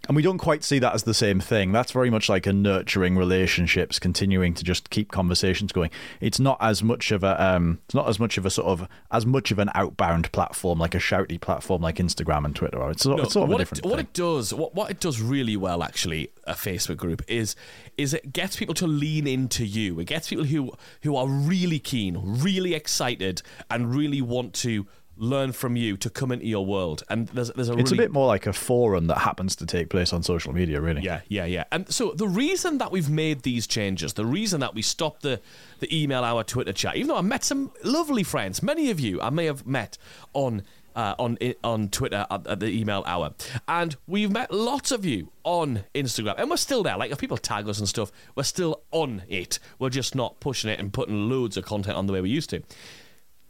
And 0.08 0.16
we 0.16 0.24
don't 0.24 0.40
quite 0.40 0.64
see 0.64 0.80
that 0.80 0.96
as 0.96 1.04
the 1.04 1.14
same 1.14 1.40
thing. 1.40 1.72
That's 1.72 1.92
very 1.92 2.10
much 2.10 2.28
like 2.28 2.48
a 2.48 2.54
nurturing 2.54 3.18
relationships, 3.18 4.00
continuing 4.00 4.54
to 4.56 4.64
just 4.64 4.90
keep 4.90 5.12
conversations 5.12 5.72
going. 5.72 5.92
It's 6.20 6.40
not 6.40 6.58
as 6.60 6.82
much 6.82 7.12
of 7.12 7.24
a, 7.24 7.42
um, 7.42 7.80
it's 7.86 7.94
not 7.94 8.10
as 8.10 8.20
much 8.20 8.38
of 8.38 8.46
a 8.46 8.50
sort 8.50 8.68
of 8.68 8.88
as 9.12 9.26
much 9.28 9.52
of 9.52 9.60
an 9.60 9.70
outbound 9.76 10.32
platform 10.32 10.80
like 10.80 10.96
a 10.96 11.00
shouty 11.00 11.40
platform 11.40 11.84
like 11.84 11.98
Instagram 11.98 12.46
and 12.46 12.56
Twitter. 12.56 12.90
It's 12.90 13.04
sort, 13.04 13.18
No, 13.18 13.24
it's 13.24 13.34
sort 13.34 13.50
of 13.50 13.56
a 13.56 13.58
different 13.60 13.86
it, 13.86 13.90
what 13.90 14.00
it 14.00 14.14
does, 14.14 14.54
what, 14.54 14.74
what 14.74 14.90
it 14.90 15.00
does 15.00 15.22
really 15.22 15.56
well, 15.56 15.84
actually, 15.84 16.32
a 16.46 16.54
Facebook 16.54 16.98
group 16.98 17.22
is 17.28 17.56
is 17.98 18.14
it 18.16 18.34
gets 18.34 18.56
people 18.56 18.74
to 18.76 18.88
lean 18.88 19.28
into 19.28 19.64
you. 19.66 20.00
It 20.00 20.06
gets 20.06 20.30
people 20.30 20.46
who 20.46 20.74
who 21.04 21.16
are 21.16 21.28
really 21.28 21.80
keen, 21.80 22.18
really 22.20 22.74
excited, 22.74 23.44
and 23.70 23.96
really 23.96 24.22
want 24.22 24.54
to 24.56 24.88
learn 25.22 25.52
from 25.52 25.76
you 25.76 25.96
to 25.96 26.10
come 26.10 26.32
into 26.32 26.48
your 26.48 26.66
world. 26.66 27.04
And 27.08 27.28
there's 27.30 27.52
there's 27.52 27.70
a 27.70 27.78
It's 27.78 27.92
a 27.92 27.96
bit 27.96 28.12
more 28.12 28.28
like 28.28 28.48
a 28.48 28.54
forum 28.54 29.06
that 29.08 29.20
happens 29.20 29.56
to 29.58 29.66
take 29.68 29.90
place 29.90 30.12
on 30.12 30.24
social 30.24 30.52
media, 30.52 30.82
really. 30.82 31.04
Yeah, 31.04 31.22
yeah, 31.28 31.46
yeah. 31.46 31.66
And 31.72 31.88
so 31.94 32.12
the 32.16 32.28
reason 32.28 32.80
that 32.80 32.92
we've 32.92 33.10
made 33.10 33.44
these 33.44 33.68
changes, 33.68 34.14
the 34.14 34.26
reason 34.26 34.60
that 34.62 34.74
we 34.74 34.82
stopped 34.82 35.22
the, 35.22 35.40
the 35.80 36.04
email 36.04 36.24
hour 36.24 36.44
Twitter 36.44 36.74
chat, 36.74 36.96
even 36.96 37.10
though 37.10 37.18
I 37.18 37.22
met 37.22 37.44
some 37.44 37.72
lovely 37.84 38.24
friends, 38.24 38.64
many 38.64 38.90
of 38.90 39.00
you 39.00 39.22
I 39.22 39.30
may 39.30 39.46
have 39.46 39.66
met 39.68 40.00
on 40.34 40.64
uh, 40.96 41.16
on 41.20 41.38
on 41.64 41.90
Twitter 41.90 42.26
at, 42.30 42.48
at 42.48 42.60
the 42.60 42.68
email 42.68 43.04
hour, 43.06 43.34
and 43.68 43.96
we've 44.08 44.32
met 44.32 44.52
lots 44.52 44.92
of 44.92 45.06
you 45.06 45.30
on 45.44 45.84
Instagram, 45.94 46.36
and 46.38 46.50
we're 46.50 46.58
still 46.58 46.82
there. 46.82 46.98
Like 46.98 47.12
if 47.12 47.20
people 47.20 47.38
tag 47.38 47.70
us 47.70 47.78
and 47.78 47.88
stuff, 47.88 48.12
we're 48.36 48.44
still 48.44 48.82
on 48.92 49.22
it. 49.30 49.60
We're 49.78 49.90
just 49.90 50.16
not 50.16 50.40
pushing 50.40 50.70
it 50.72 50.80
and 50.80 50.92
putting 50.92 51.30
loads 51.30 51.58
of 51.58 51.66
content 51.66 51.96
on 51.96 52.08
the 52.08 52.14
way 52.14 52.22
we 52.22 52.30
used 52.30 52.50
to. 52.50 52.64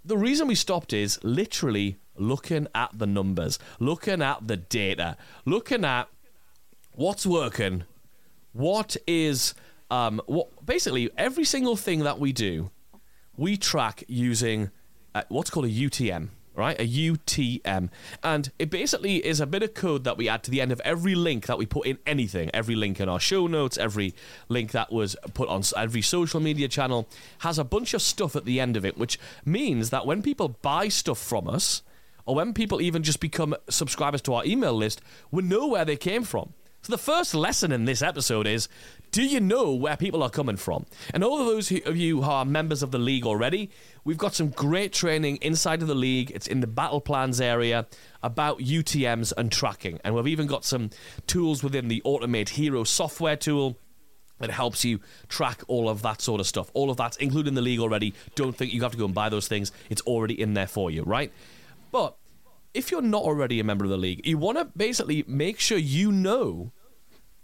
The 0.04 0.18
reason 0.18 0.48
we 0.48 0.56
stopped 0.56 0.94
is 0.94 1.20
literally 1.24 1.98
looking 2.16 2.68
at 2.74 2.90
the 2.98 3.06
numbers, 3.06 3.60
looking 3.80 4.22
at 4.22 4.48
the 4.48 4.58
data, 4.58 5.16
looking 5.46 5.86
at 5.86 6.08
what's 6.94 7.26
working, 7.26 7.84
what 8.54 8.98
is 9.06 9.54
um, 9.92 10.22
what 10.26 10.66
basically 10.66 11.10
every 11.18 11.44
single 11.44 11.76
thing 11.76 12.00
that 12.00 12.18
we 12.18 12.32
do, 12.32 12.72
we 13.38 13.58
track 13.58 14.04
using 14.08 14.72
uh, 15.14 15.24
what's 15.30 15.50
called 15.50 15.66
a 15.66 15.70
UTM, 15.70 16.30
right? 16.62 16.80
A 16.80 16.88
UTM, 16.88 17.90
and 18.24 18.52
it 18.60 18.70
basically 18.70 19.26
is 19.26 19.40
a 19.40 19.48
bit 19.48 19.64
of 19.64 19.74
code 19.74 20.04
that 20.04 20.16
we 20.16 20.30
add 20.30 20.44
to 20.44 20.52
the 20.52 20.62
end 20.62 20.72
of 20.72 20.80
every 20.82 21.16
link 21.16 21.48
that 21.48 21.58
we 21.58 21.66
put 21.66 21.88
in 21.88 21.98
anything. 22.06 22.52
Every 22.54 22.76
link 22.76 23.00
in 23.00 23.10
our 23.10 23.20
show 23.20 23.48
notes, 23.48 23.80
every 23.80 24.14
link 24.48 24.72
that 24.72 24.92
was 24.92 25.16
put 25.34 25.50
on 25.50 25.64
every 25.76 26.04
social 26.04 26.40
media 26.40 26.68
channel 26.68 27.08
has 27.40 27.58
a 27.58 27.64
bunch 27.64 27.96
of 27.96 28.02
stuff 28.02 28.36
at 28.36 28.46
the 28.46 28.60
end 28.60 28.78
of 28.78 28.86
it, 28.86 28.96
which 28.98 29.20
means 29.44 29.90
that 29.90 30.06
when 30.06 30.22
people 30.22 30.50
buy 30.62 30.88
stuff 30.88 31.18
from 31.18 31.48
us, 31.48 31.82
or 32.26 32.36
when 32.36 32.54
people 32.54 32.80
even 32.80 33.02
just 33.02 33.20
become 33.20 33.56
subscribers 33.68 34.22
to 34.22 34.34
our 34.36 34.46
email 34.46 34.74
list, 34.74 35.02
we 35.32 35.42
know 35.42 35.68
where 35.68 35.84
they 35.84 35.98
came 35.98 36.24
from. 36.24 36.54
So 36.84 36.92
the 36.92 36.98
first 36.98 37.36
lesson 37.36 37.72
in 37.72 37.86
this 37.86 38.02
episode 38.02 38.48
is 38.48 38.68
do 39.12 39.22
you 39.22 39.40
know 39.40 39.74
where 39.74 39.98
people 39.98 40.24
are 40.24 40.30
coming 40.30 40.56
from? 40.58 40.86
And 41.14 41.24
all 41.24 41.40
of 41.40 41.46
those 41.46 41.68
who- 41.68 41.82
of 41.86 41.96
you 41.96 42.24
who 42.24 42.30
are 42.30 42.44
members 42.44 42.82
of 42.82 42.92
the 42.92 42.98
league 42.98 43.26
already, 43.26 43.70
we've 44.04 44.18
got 44.18 44.34
some 44.34 44.50
great 44.50 44.92
training 44.94 45.38
inside 45.42 45.82
of 45.82 45.88
the 45.88 45.96
league. 45.96 46.32
It's 46.34 46.48
in 46.48 46.62
the 46.62 46.68
battle 46.68 47.02
plans 47.02 47.40
area 47.40 47.86
about 48.24 48.62
UTMs 48.62 49.32
and 49.38 49.52
tracking. 49.52 50.00
And 50.04 50.16
we've 50.16 50.28
even 50.28 50.48
got 50.48 50.66
some 50.66 50.90
tools 51.28 51.62
within 51.62 51.88
the 51.88 52.02
Automate 52.04 52.50
Hero 52.50 52.84
software 52.84 53.36
tool 53.36 53.78
that 54.40 54.50
helps 54.50 54.84
you 54.84 55.02
track 55.28 55.62
all 55.68 55.88
of 55.88 56.02
that 56.02 56.20
sort 56.20 56.42
of 56.42 56.48
stuff. 56.48 56.72
All 56.74 56.90
of 56.90 56.98
that's 56.98 57.18
included 57.18 57.50
in 57.50 57.56
the 57.56 57.62
league 57.62 57.80
already. 57.80 58.16
Don't 58.34 58.58
think 58.58 58.74
you 58.74 58.82
have 58.82 58.94
to 58.94 58.98
go 58.98 59.06
and 59.06 59.14
buy 59.14 59.30
those 59.30 59.48
things. 59.48 59.72
It's 59.92 60.02
already 60.04 60.42
in 60.42 60.56
there 60.56 60.68
for 60.68 60.90
you, 60.90 61.04
right? 61.04 61.32
But 61.92 62.18
if 62.74 62.92
you're 62.92 63.02
not 63.02 63.24
already 63.24 63.60
a 63.60 63.64
member 63.64 63.86
of 63.86 63.92
the 63.92 63.98
league, 63.98 64.26
you 64.26 64.38
want 64.38 64.58
to 64.58 64.66
basically 64.66 65.24
make 65.28 65.60
sure 65.60 65.78
you 65.78 66.12
know 66.12 66.72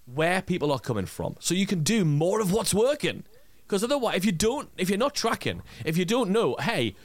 where 0.06 0.42
people 0.42 0.72
are 0.72 0.80
coming 0.80 1.06
from 1.06 1.36
so 1.40 1.54
you 1.54 1.66
can 1.66 1.84
do 1.84 2.06
more 2.06 2.40
of 2.40 2.52
what's 2.52 2.74
working. 2.74 3.24
Because 3.68 3.84
otherwise, 3.84 4.16
if 4.16 4.26
you 4.26 4.32
don't, 4.32 4.70
if 4.78 4.90
you're 4.90 4.98
not 4.98 5.14
tracking, 5.14 5.62
if 5.84 5.98
you 5.98 6.06
don't 6.06 6.30
know, 6.30 6.56
hey, 6.62 6.96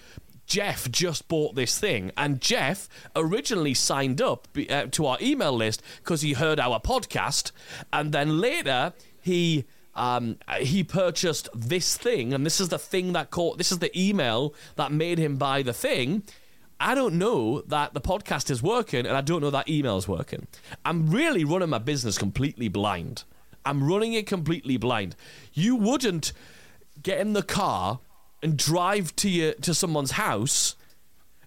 Jeff 0.47 0.91
just 0.91 1.27
bought 1.27 1.57
this 1.57 1.77
thing, 1.79 2.13
and 2.17 2.41
Jeff 2.41 2.89
originally 3.17 3.75
signed 3.75 4.23
up 4.23 4.47
uh, 4.71 4.87
to 4.87 5.07
our 5.07 5.19
email 5.21 5.53
list 5.53 5.83
because 5.99 6.21
he 6.21 6.35
heard 6.35 6.61
our 6.61 6.79
podcast, 6.79 7.51
and 7.93 8.13
then 8.13 8.39
later 8.39 8.93
he 9.21 9.65
um, 9.95 10.39
he 10.61 10.85
purchased 10.85 11.49
this 11.55 11.97
thing, 11.97 12.33
and 12.33 12.47
this 12.47 12.61
is 12.61 12.69
the 12.69 12.79
thing 12.79 13.13
that 13.13 13.31
caught. 13.31 13.59
This 13.59 13.73
is 13.73 13.81
the 13.81 13.97
email 13.99 14.55
that 14.77 14.93
made 14.93 15.19
him 15.19 15.37
buy 15.37 15.63
the 15.63 15.73
thing. 15.73 16.23
I 16.83 16.97
don't 16.97 17.15
know 17.15 17.61
that 17.69 17.95
the 17.95 18.01
podcast 18.01 18.51
is 18.51 18.61
working, 18.61 19.07
and 19.07 19.17
I 19.17 19.21
don't 19.21 19.41
know 19.41 19.51
that 19.51 19.69
email 19.69 19.97
is 19.99 20.09
working. 20.09 20.49
I'm 20.85 21.11
really 21.11 21.45
running 21.45 21.69
my 21.71 21.79
business 21.79 22.19
completely 22.19 22.67
blind. 22.67 23.23
I'm 23.65 23.85
running 23.85 24.15
it 24.15 24.27
completely 24.27 24.77
blind. 24.77 25.15
You 25.53 25.77
wouldn't 25.77 26.33
get 27.01 27.21
in 27.21 27.35
the 27.35 27.43
car 27.45 28.01
and 28.43 28.57
drive 28.57 29.15
to 29.17 29.31
your 29.31 29.53
to 29.55 29.75
someone's 29.75 30.13
house 30.13 30.75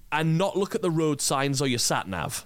and 0.10 0.38
not 0.38 0.56
look 0.56 0.74
at 0.74 0.82
the 0.82 0.90
road 0.90 1.20
signs 1.20 1.62
or 1.62 1.68
your 1.68 1.80
sat 1.80 2.08
nav 2.08 2.46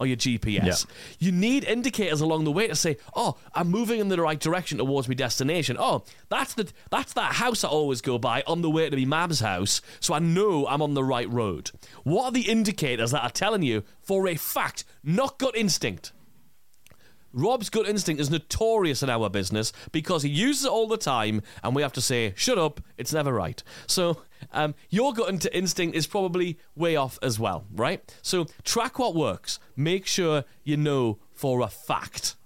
or 0.00 0.06
your 0.06 0.16
GPS. 0.16 0.64
Yeah. 0.64 0.74
You 1.18 1.32
need 1.32 1.64
indicators 1.64 2.20
along 2.20 2.44
the 2.44 2.52
way 2.52 2.68
to 2.68 2.74
say, 2.74 2.96
"Oh, 3.14 3.36
I'm 3.54 3.68
moving 3.68 4.00
in 4.00 4.08
the 4.08 4.20
right 4.20 4.38
direction 4.38 4.78
towards 4.78 5.08
my 5.08 5.14
destination." 5.14 5.76
Oh, 5.78 6.04
that's 6.28 6.54
the 6.54 6.70
that's 6.90 7.12
that 7.14 7.34
house 7.34 7.64
I 7.64 7.68
always 7.68 8.00
go 8.00 8.18
by 8.18 8.42
on 8.46 8.62
the 8.62 8.70
way 8.70 8.88
to 8.88 8.96
my 8.96 9.04
mum's 9.04 9.40
house, 9.40 9.80
so 10.00 10.14
I 10.14 10.18
know 10.18 10.66
I'm 10.66 10.82
on 10.82 10.94
the 10.94 11.04
right 11.04 11.30
road. 11.30 11.70
What 12.04 12.24
are 12.26 12.32
the 12.32 12.48
indicators 12.48 13.10
that 13.10 13.22
are 13.22 13.30
telling 13.30 13.62
you 13.62 13.84
for 14.00 14.28
a 14.28 14.36
fact, 14.36 14.84
not 15.02 15.38
gut 15.38 15.56
instinct? 15.56 16.12
Rob's 17.32 17.70
gut 17.70 17.88
instinct 17.88 18.20
is 18.20 18.30
notorious 18.30 19.02
in 19.02 19.10
our 19.10 19.28
business 19.28 19.72
because 19.92 20.22
he 20.22 20.30
uses 20.30 20.64
it 20.64 20.70
all 20.70 20.88
the 20.88 20.96
time, 20.96 21.42
and 21.62 21.74
we 21.74 21.82
have 21.82 21.92
to 21.94 22.00
say, 22.00 22.32
"Shut 22.36 22.58
up! 22.58 22.80
It's 22.96 23.12
never 23.12 23.32
right." 23.32 23.62
So, 23.86 24.22
um, 24.52 24.74
your 24.88 25.12
gut 25.12 25.46
instinct 25.52 25.96
is 25.96 26.06
probably 26.06 26.58
way 26.74 26.96
off 26.96 27.18
as 27.22 27.38
well, 27.38 27.66
right? 27.74 28.02
So, 28.22 28.46
track 28.64 28.98
what 28.98 29.14
works. 29.14 29.58
Make 29.76 30.06
sure 30.06 30.44
you 30.64 30.76
know 30.76 31.18
for 31.32 31.60
a 31.60 31.68
fact 31.68 32.36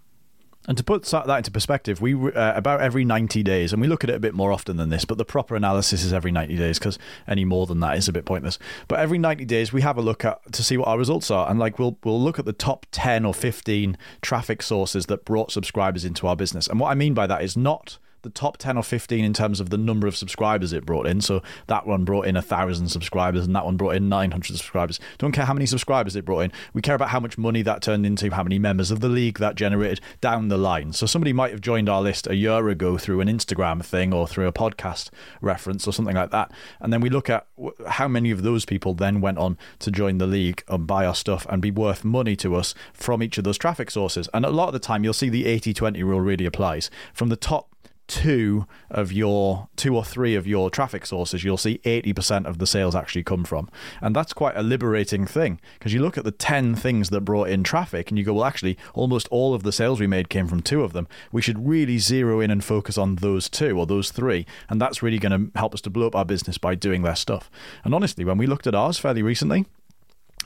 and 0.69 0.78
to 0.78 0.85
put 0.85 1.04
that 1.04 1.37
into 1.37 1.50
perspective, 1.50 2.00
we 2.00 2.14
uh, 2.14 2.57
about 2.57 2.81
every 2.81 3.04
90 3.04 3.42
days, 3.42 3.73
and 3.73 3.83
we 3.83 3.88
look 3.88 4.04
at 4.04 4.11
it 4.11 4.14
a 4.14 4.21
bit 4.21 4.35
more 4.35 4.52
often 4.52 4.76
than 4.76 4.90
this, 4.90 5.04
but 5.04 5.19
the 5.19 5.25
proper 5.25 5.57
analysis 5.57 6.04
is 6.04 6.12
every 6.12 6.31
90 6.31 6.57
days 6.57 6.78
because 6.78 6.99
any 7.26 7.45
more 7.45 7.66
than 7.66 7.81
that 7.81 7.97
is 7.97 8.09
a 8.09 8.12
bit 8.12 8.25
pointless. 8.25 8.59
But 8.87 9.00
every 9.00 9.19
90 9.19 9.45
days, 9.45 9.73
we 9.73 9.83
have 9.83 9.97
a 9.97 10.02
look 10.02 10.25
at 10.25 10.52
to 10.52 10.62
see 10.62 10.76
what 10.76 10.88
our 10.88 10.99
results 10.99 11.31
are, 11.31 11.50
and 11.50 11.59
like 11.59 11.78
we'll 11.78 11.99
we'll 12.04 12.21
look 12.21 12.38
at 12.38 12.45
the 12.45 12.52
top 12.52 12.87
10 12.92 13.25
or 13.25 13.35
15 13.35 13.97
traffic 14.21 14.62
sources 14.62 15.07
that 15.07 15.25
brought 15.25 15.50
subscribers 15.50 16.04
into 16.04 16.26
our 16.26 16.37
business. 16.37 16.69
And 16.69 16.78
what 16.78 16.90
I 16.90 16.95
mean 16.95 17.14
by 17.14 17.26
that 17.26 17.42
is 17.42 17.57
not 17.57 17.99
the 18.23 18.31
top 18.31 18.57
10 18.57 18.76
or 18.76 18.83
15 18.83 19.25
in 19.25 19.33
terms 19.33 19.61
of 19.61 19.71
the 19.71 19.79
number 19.79 20.07
of 20.07 20.17
subscribers 20.17 20.73
it 20.73 20.87
brought 20.87 21.07
in. 21.07 21.21
So 21.21 21.43
that 21.67 21.87
one 21.87 22.05
brought 22.05 22.26
in 22.26 22.37
a 22.37 22.43
thousand 22.43 22.88
subscribers 22.88 23.47
and 23.47 23.55
that 23.55 23.64
one 23.64 23.76
brought 23.76 23.97
in 23.97 24.09
900 24.09 24.47
subscribers. 24.47 25.00
Don't 25.19 25.33
care 25.33 25.45
how 25.45 25.55
many 25.55 25.67
subscribers 25.67 26.17
it 26.17 26.25
brought 26.25 26.41
in. 26.41 26.52
We 26.73 26.83
care 26.83 26.95
about 26.95 27.11
how 27.11 27.21
much 27.21 27.37
money 27.37 27.62
that 27.62 27.83
turned 27.83 28.07
into, 28.07 28.31
how 28.31 28.43
many 28.43 28.59
members 28.59 28.91
of 28.91 29.00
the 29.00 29.09
league 29.09 29.38
that 29.38 29.55
generated 29.55 30.00
down 30.21 30.49
the 30.49 30.59
line. 30.59 30.93
So 30.93 31.07
somebody 31.07 31.33
might 31.33 31.50
have 31.50 31.61
joined 31.61 31.88
our 31.88 32.02
list 32.02 32.26
a 32.26 32.37
year 32.37 32.69
ago 32.69 32.97
through 32.99 33.21
an 33.21 33.29
Instagram 33.29 33.85
thing 33.85 34.12
or 34.12 34.26
through 34.26 34.47
a 34.47 34.52
podcast 34.52 35.11
reference 35.41 35.87
or 35.87 35.93
something 35.93 36.17
like 36.17 36.31
that. 36.31 36.52
And 36.81 36.93
then 36.93 37.00
we 37.00 37.11
look 37.11 37.29
at 37.29 37.47
how 37.88 38.09
many 38.09 38.31
of 38.31 38.43
those 38.43 38.64
people 38.64 38.95
then 38.95 39.21
went 39.21 39.38
on 39.38 39.59
to 39.81 39.91
join 39.91 40.19
the 40.19 40.26
league 40.26 40.62
and 40.69 40.87
buy 40.87 41.05
our 41.05 41.14
stuff 41.14 41.47
and 41.49 41.61
be 41.61 41.71
worth 41.71 42.05
money 42.05 42.37
to 42.37 42.55
us 42.55 42.75
from 42.93 43.23
each 43.23 43.38
of 43.38 43.45
those 43.45 43.59
traffic 43.59 43.91
sources. 43.91 44.29
And 44.33 44.45
a 44.45 44.50
lot 44.50 44.69
of 44.69 44.73
the 44.73 44.79
time, 44.79 45.05
you'll 45.05 45.12
see 45.12 45.29
the 45.29 45.47
80 45.47 45.75
20 45.75 46.02
rule 46.02 46.21
really 46.21 46.47
applies. 46.47 46.91
From 47.12 47.29
the 47.29 47.37
top 47.37 47.72
two 48.12 48.66
of 48.90 49.11
your 49.11 49.69
two 49.75 49.97
or 49.97 50.04
three 50.04 50.35
of 50.35 50.47
your 50.47 50.69
traffic 50.69 51.07
sources, 51.07 51.42
you'll 51.42 51.57
see 51.57 51.78
80% 51.78 52.45
of 52.45 52.59
the 52.59 52.66
sales 52.66 52.95
actually 52.95 53.23
come 53.23 53.42
from. 53.42 53.71
And 54.02 54.14
that's 54.14 54.35
quite 54.35 54.54
a 54.54 54.62
liberating 54.62 55.25
thing 55.25 55.59
because 55.78 55.95
you 55.95 56.02
look 56.02 56.19
at 56.19 56.25
the 56.25 56.31
10 56.31 56.75
things 56.75 57.09
that 57.09 57.23
brought 57.23 57.49
in 57.49 57.64
traffic 57.64 58.11
and 58.11 58.19
you 58.19 58.25
go, 58.25 58.35
well, 58.35 58.45
actually, 58.45 58.76
almost 58.92 59.28
all 59.28 59.54
of 59.54 59.62
the 59.62 59.73
sales 59.73 59.99
we 59.99 60.07
made 60.07 60.28
came 60.28 60.47
from 60.47 60.61
two 60.61 60.83
of 60.83 60.92
them. 60.92 61.09
We 61.33 61.40
should 61.40 61.66
really 61.66 61.97
zero 61.97 62.40
in 62.40 62.50
and 62.50 62.62
focus 62.62 62.99
on 62.99 63.16
those 63.16 63.49
two 63.49 63.78
or 63.78 63.87
those 63.87 64.11
three. 64.11 64.45
And 64.69 64.78
that's 64.78 65.02
really 65.02 65.19
going 65.19 65.50
to 65.50 65.59
help 65.59 65.73
us 65.73 65.81
to 65.83 65.90
blow 65.90 66.07
up 66.07 66.14
our 66.14 66.26
business 66.26 66.59
by 66.59 66.75
doing 66.75 67.00
their 67.00 67.16
stuff. 67.16 67.50
And 67.83 67.95
honestly, 67.95 68.26
when 68.26 68.37
we 68.37 68.47
looked 68.47 68.66
at 68.66 68.75
ours 68.75 68.99
fairly 68.99 69.23
recently, 69.23 69.64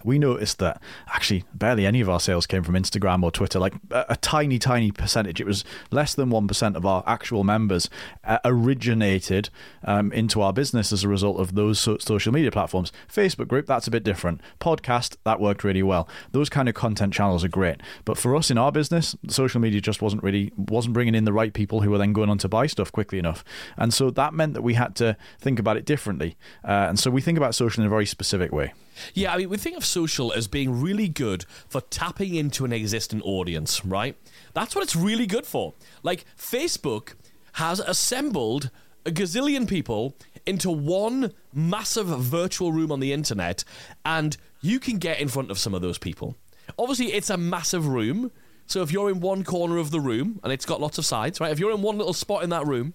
we 0.06 0.18
noticed 0.18 0.60
that 0.60 0.80
actually 1.08 1.44
barely 1.52 1.84
any 1.84 2.00
of 2.00 2.08
our 2.08 2.20
sales 2.20 2.46
came 2.46 2.62
from 2.62 2.76
Instagram 2.76 3.24
or 3.24 3.32
Twitter, 3.32 3.58
like 3.58 3.74
a, 3.90 4.06
a 4.10 4.16
tiny, 4.16 4.58
tiny 4.58 4.92
percentage. 4.92 5.40
It 5.40 5.46
was 5.46 5.64
less 5.90 6.14
than 6.14 6.30
1% 6.30 6.76
of 6.76 6.86
our 6.86 7.02
actual 7.06 7.42
members 7.42 7.90
uh, 8.24 8.38
originated 8.44 9.50
um, 9.84 10.12
into 10.12 10.40
our 10.40 10.52
business 10.52 10.92
as 10.92 11.02
a 11.02 11.08
result 11.08 11.40
of 11.40 11.56
those 11.56 11.80
so- 11.80 11.98
social 11.98 12.32
media 12.32 12.52
platforms. 12.52 12.92
Facebook 13.12 13.48
group, 13.48 13.66
that's 13.66 13.88
a 13.88 13.90
bit 13.90 14.04
different. 14.04 14.40
Podcast, 14.60 15.16
that 15.24 15.40
worked 15.40 15.64
really 15.64 15.82
well. 15.82 16.08
Those 16.30 16.48
kind 16.48 16.68
of 16.68 16.76
content 16.76 17.12
channels 17.12 17.42
are 17.42 17.48
great. 17.48 17.80
But 18.04 18.16
for 18.16 18.36
us 18.36 18.48
in 18.48 18.58
our 18.58 18.70
business, 18.70 19.16
social 19.28 19.60
media 19.60 19.80
just 19.80 20.00
wasn't 20.00 20.22
really, 20.22 20.52
wasn't 20.56 20.94
bringing 20.94 21.16
in 21.16 21.24
the 21.24 21.32
right 21.32 21.52
people 21.52 21.80
who 21.80 21.90
were 21.90 21.98
then 21.98 22.12
going 22.12 22.30
on 22.30 22.38
to 22.38 22.48
buy 22.48 22.68
stuff 22.68 22.92
quickly 22.92 23.18
enough. 23.18 23.42
And 23.76 23.92
so 23.92 24.10
that 24.10 24.32
meant 24.32 24.54
that 24.54 24.62
we 24.62 24.74
had 24.74 24.94
to 24.96 25.16
think 25.40 25.58
about 25.58 25.76
it 25.76 25.84
differently. 25.84 26.36
Uh, 26.62 26.86
and 26.88 27.00
so 27.00 27.10
we 27.10 27.20
think 27.20 27.36
about 27.36 27.56
social 27.56 27.82
in 27.82 27.86
a 27.88 27.90
very 27.90 28.06
specific 28.06 28.52
way. 28.52 28.72
Yeah, 29.14 29.32
I 29.32 29.38
mean, 29.38 29.48
we 29.48 29.56
think 29.56 29.76
of 29.76 29.84
social 29.84 30.32
as 30.32 30.46
being 30.46 30.80
really 30.80 31.08
good 31.08 31.44
for 31.68 31.80
tapping 31.80 32.34
into 32.34 32.64
an 32.64 32.72
existing 32.72 33.22
audience, 33.22 33.84
right? 33.84 34.16
That's 34.54 34.74
what 34.74 34.84
it's 34.84 34.96
really 34.96 35.26
good 35.26 35.46
for. 35.46 35.74
Like, 36.02 36.24
Facebook 36.38 37.14
has 37.54 37.80
assembled 37.80 38.70
a 39.04 39.10
gazillion 39.10 39.68
people 39.68 40.16
into 40.46 40.70
one 40.70 41.32
massive 41.52 42.06
virtual 42.06 42.72
room 42.72 42.92
on 42.92 43.00
the 43.00 43.12
internet, 43.12 43.64
and 44.04 44.36
you 44.60 44.78
can 44.78 44.98
get 44.98 45.20
in 45.20 45.28
front 45.28 45.50
of 45.50 45.58
some 45.58 45.74
of 45.74 45.82
those 45.82 45.98
people. 45.98 46.36
Obviously, 46.78 47.12
it's 47.12 47.30
a 47.30 47.36
massive 47.36 47.86
room. 47.86 48.30
So 48.66 48.82
if 48.82 48.90
you're 48.90 49.10
in 49.10 49.20
one 49.20 49.44
corner 49.44 49.78
of 49.78 49.90
the 49.92 50.00
room 50.00 50.40
and 50.42 50.52
it's 50.52 50.66
got 50.66 50.80
lots 50.80 50.98
of 50.98 51.06
sides, 51.06 51.40
right? 51.40 51.52
If 51.52 51.60
you're 51.60 51.70
in 51.70 51.82
one 51.82 51.98
little 51.98 52.12
spot 52.12 52.42
in 52.42 52.50
that 52.50 52.66
room, 52.66 52.94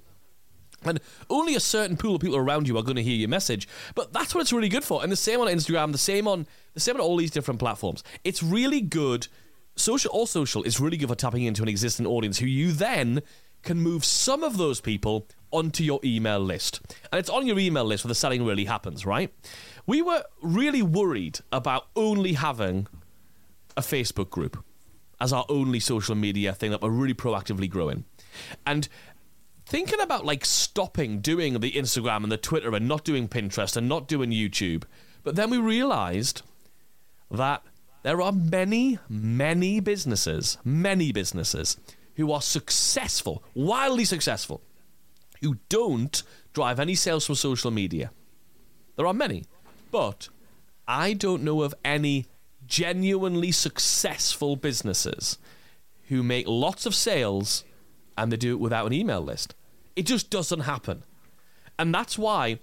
and 0.83 1.00
only 1.29 1.55
a 1.55 1.59
certain 1.59 1.97
pool 1.97 2.15
of 2.15 2.21
people 2.21 2.38
around 2.38 2.67
you 2.67 2.77
are 2.77 2.83
going 2.83 2.95
to 2.95 3.03
hear 3.03 3.15
your 3.15 3.29
message. 3.29 3.67
But 3.95 4.13
that's 4.13 4.33
what 4.33 4.41
it's 4.41 4.53
really 4.53 4.69
good 4.69 4.83
for. 4.83 5.03
And 5.03 5.11
the 5.11 5.15
same 5.15 5.39
on 5.39 5.47
Instagram, 5.47 5.91
the 5.91 5.97
same 5.97 6.27
on 6.27 6.47
the 6.73 6.79
same 6.79 6.95
on 6.95 7.01
all 7.01 7.17
these 7.17 7.31
different 7.31 7.59
platforms. 7.59 8.03
It's 8.23 8.41
really 8.41 8.81
good. 8.81 9.27
Social 9.75 10.11
or 10.13 10.27
social 10.27 10.63
is 10.63 10.79
really 10.79 10.97
good 10.97 11.09
for 11.09 11.15
tapping 11.15 11.43
into 11.43 11.63
an 11.63 11.69
existing 11.69 12.05
audience 12.05 12.39
who 12.39 12.45
you 12.45 12.71
then 12.71 13.21
can 13.63 13.79
move 13.79 14.03
some 14.03 14.43
of 14.43 14.57
those 14.57 14.81
people 14.81 15.27
onto 15.51 15.83
your 15.83 16.00
email 16.03 16.39
list. 16.39 16.81
And 17.11 17.19
it's 17.19 17.29
on 17.29 17.45
your 17.45 17.59
email 17.59 17.85
list 17.85 18.03
where 18.03 18.09
the 18.09 18.15
selling 18.15 18.43
really 18.43 18.65
happens, 18.65 19.05
right? 19.05 19.33
We 19.85 20.01
were 20.01 20.23
really 20.41 20.81
worried 20.81 21.39
about 21.51 21.88
only 21.95 22.33
having 22.33 22.88
a 23.77 23.81
Facebook 23.81 24.29
group 24.29 24.63
as 25.19 25.31
our 25.31 25.45
only 25.50 25.79
social 25.79 26.15
media 26.15 26.53
thing 26.53 26.71
that 26.71 26.81
we're 26.81 26.89
really 26.89 27.13
proactively 27.13 27.69
growing. 27.69 28.05
And 28.65 28.88
thinking 29.71 30.01
about 30.01 30.25
like 30.25 30.43
stopping 30.43 31.21
doing 31.21 31.57
the 31.61 31.71
Instagram 31.71 32.23
and 32.23 32.31
the 32.31 32.35
Twitter 32.35 32.75
and 32.75 32.89
not 32.89 33.05
doing 33.05 33.29
Pinterest 33.29 33.77
and 33.77 33.87
not 33.87 34.05
doing 34.05 34.29
YouTube. 34.29 34.83
But 35.23 35.37
then 35.37 35.49
we 35.49 35.59
realized 35.59 36.41
that 37.31 37.63
there 38.03 38.21
are 38.21 38.33
many, 38.33 38.99
many 39.07 39.79
businesses, 39.79 40.57
many 40.65 41.13
businesses 41.13 41.77
who 42.15 42.33
are 42.33 42.41
successful, 42.41 43.45
wildly 43.53 44.03
successful, 44.03 44.61
who 45.41 45.55
don't 45.69 46.21
drive 46.51 46.77
any 46.77 46.93
sales 46.93 47.25
from 47.25 47.35
social 47.35 47.71
media. 47.71 48.11
There 48.97 49.07
are 49.07 49.13
many, 49.13 49.45
but 49.89 50.27
I 50.85 51.13
don't 51.13 51.43
know 51.43 51.61
of 51.61 51.73
any 51.85 52.25
genuinely 52.67 53.53
successful 53.53 54.57
businesses 54.57 55.37
who 56.09 56.23
make 56.23 56.45
lots 56.45 56.85
of 56.85 56.93
sales 56.93 57.63
and 58.17 58.33
they 58.33 58.37
do 58.37 58.51
it 58.51 58.59
without 58.59 58.85
an 58.85 58.91
email 58.91 59.21
list. 59.21 59.55
It 59.95 60.05
just 60.05 60.29
doesn't 60.29 60.62
happen. 60.62 61.03
And 61.77 61.93
that's 61.93 62.17
why, 62.17 62.60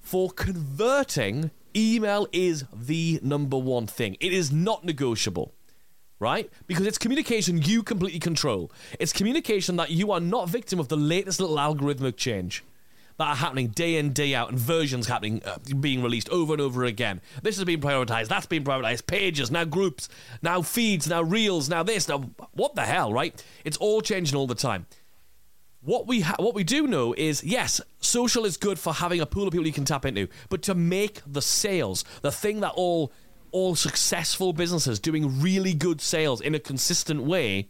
for 0.00 0.30
converting, 0.30 1.50
email 1.76 2.28
is 2.32 2.64
the 2.72 3.20
number 3.22 3.58
one 3.58 3.86
thing. 3.86 4.16
It 4.20 4.32
is 4.32 4.52
not 4.52 4.84
negotiable, 4.84 5.54
right? 6.18 6.50
Because 6.66 6.86
it's 6.86 6.98
communication 6.98 7.60
you 7.62 7.82
completely 7.82 8.20
control. 8.20 8.70
It's 8.98 9.12
communication 9.12 9.76
that 9.76 9.90
you 9.90 10.12
are 10.12 10.20
not 10.20 10.48
victim 10.48 10.78
of 10.78 10.88
the 10.88 10.96
latest 10.96 11.40
little 11.40 11.56
algorithmic 11.56 12.16
change 12.16 12.64
that 13.16 13.28
are 13.28 13.36
happening 13.36 13.68
day 13.68 13.96
in 13.96 14.12
day 14.12 14.34
out 14.34 14.50
and 14.50 14.58
versions 14.58 15.06
happening 15.06 15.42
uh, 15.44 15.56
being 15.80 16.02
released 16.02 16.28
over 16.30 16.52
and 16.52 16.60
over 16.60 16.84
again 16.84 17.20
this 17.42 17.56
has 17.56 17.64
been 17.64 17.80
prioritized 17.80 18.28
that's 18.28 18.46
been 18.46 18.64
prioritized 18.64 19.06
pages 19.06 19.50
now 19.50 19.64
groups 19.64 20.08
now 20.42 20.60
feeds 20.60 21.08
now 21.08 21.22
reels 21.22 21.68
now 21.68 21.82
this 21.82 22.08
now 22.08 22.18
what 22.54 22.74
the 22.74 22.82
hell 22.82 23.12
right 23.12 23.44
it's 23.64 23.76
all 23.76 24.00
changing 24.00 24.36
all 24.36 24.46
the 24.46 24.54
time 24.54 24.86
what 25.84 26.06
we 26.06 26.20
ha- 26.20 26.36
what 26.38 26.54
we 26.54 26.64
do 26.64 26.86
know 26.86 27.14
is 27.16 27.44
yes, 27.44 27.80
social 28.00 28.44
is 28.44 28.56
good 28.56 28.78
for 28.78 28.92
having 28.92 29.20
a 29.20 29.26
pool 29.26 29.46
of 29.46 29.52
people 29.52 29.66
you 29.66 29.72
can 29.72 29.84
tap 29.84 30.04
into, 30.04 30.28
but 30.48 30.62
to 30.62 30.74
make 30.74 31.20
the 31.26 31.42
sales, 31.42 32.04
the 32.22 32.32
thing 32.32 32.60
that 32.60 32.72
all 32.74 33.12
all 33.50 33.76
successful 33.76 34.52
businesses 34.52 34.98
doing 34.98 35.40
really 35.40 35.74
good 35.74 36.00
sales 36.00 36.40
in 36.40 36.54
a 36.54 36.58
consistent 36.58 37.22
way 37.22 37.68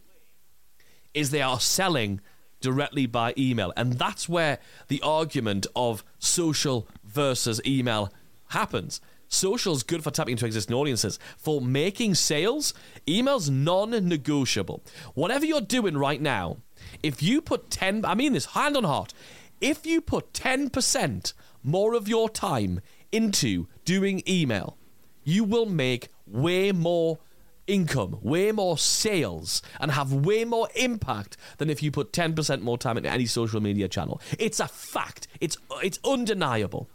is 1.13 1.31
they 1.31 1.43
are 1.43 1.61
selling 1.61 2.21
directly 2.61 3.05
by 3.05 3.35
email. 3.37 3.71
And 3.77 3.93
that's 3.93 4.27
where 4.27 4.59
the 4.89 5.03
argument 5.03 5.67
of 5.77 6.03
social 6.19 6.89
versus 7.05 7.61
email 7.67 8.11
happens. 8.49 9.03
Social 9.29 9.75
is 9.75 9.83
good 9.83 10.03
for 10.03 10.11
tapping 10.11 10.33
into 10.33 10.47
existing 10.47 10.75
audiences. 10.75 11.19
For 11.37 11.61
making 11.61 12.15
sales, 12.15 12.73
email's 13.09 13.51
non 13.51 13.91
negotiable. 13.91 14.83
Whatever 15.15 15.45
you're 15.45 15.61
doing 15.61 15.99
right 15.99 16.21
now, 16.21 16.59
if 17.03 17.23
you 17.23 17.41
put 17.41 17.71
10, 17.71 18.05
I 18.05 18.15
mean 18.15 18.33
this 18.33 18.47
hand 18.47 18.77
on 18.77 18.85
heart, 18.85 19.13
if 19.61 19.87
you 19.87 20.01
put 20.01 20.33
10% 20.33 21.33
more 21.63 21.95
of 21.95 22.09
your 22.09 22.29
time 22.29 22.81
into 23.13 23.67
doing 23.85 24.23
email, 24.29 24.77
you 25.23 25.45
will 25.45 25.67
make 25.67 26.09
way 26.27 26.73
more 26.73 27.19
income, 27.67 28.19
way 28.23 28.53
more 28.53 28.77
sales, 28.77 29.63
and 29.81 29.91
have 29.93 30.13
way 30.13 30.45
more 30.45 30.69
impact 30.75 31.37
than 31.59 31.71
if 31.71 31.83
you 31.83 31.91
put 31.91 32.13
10% 32.13 32.61
more 32.61 32.79
time 32.79 32.97
into 32.97 33.09
any 33.09 33.27
social 33.27 33.61
media 33.61 33.89
channel. 33.89 34.21
It's 34.39 34.61
a 34.61 34.69
fact. 34.69 35.27
It's 35.41 35.57
it's 35.83 35.99
undeniable. 36.05 36.89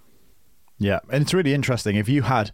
Yeah, 0.78 1.00
and 1.12 1.24
it's 1.24 1.34
really 1.34 1.54
interesting. 1.54 1.98
If 1.98 2.08
you 2.08 2.22
had 2.22 2.52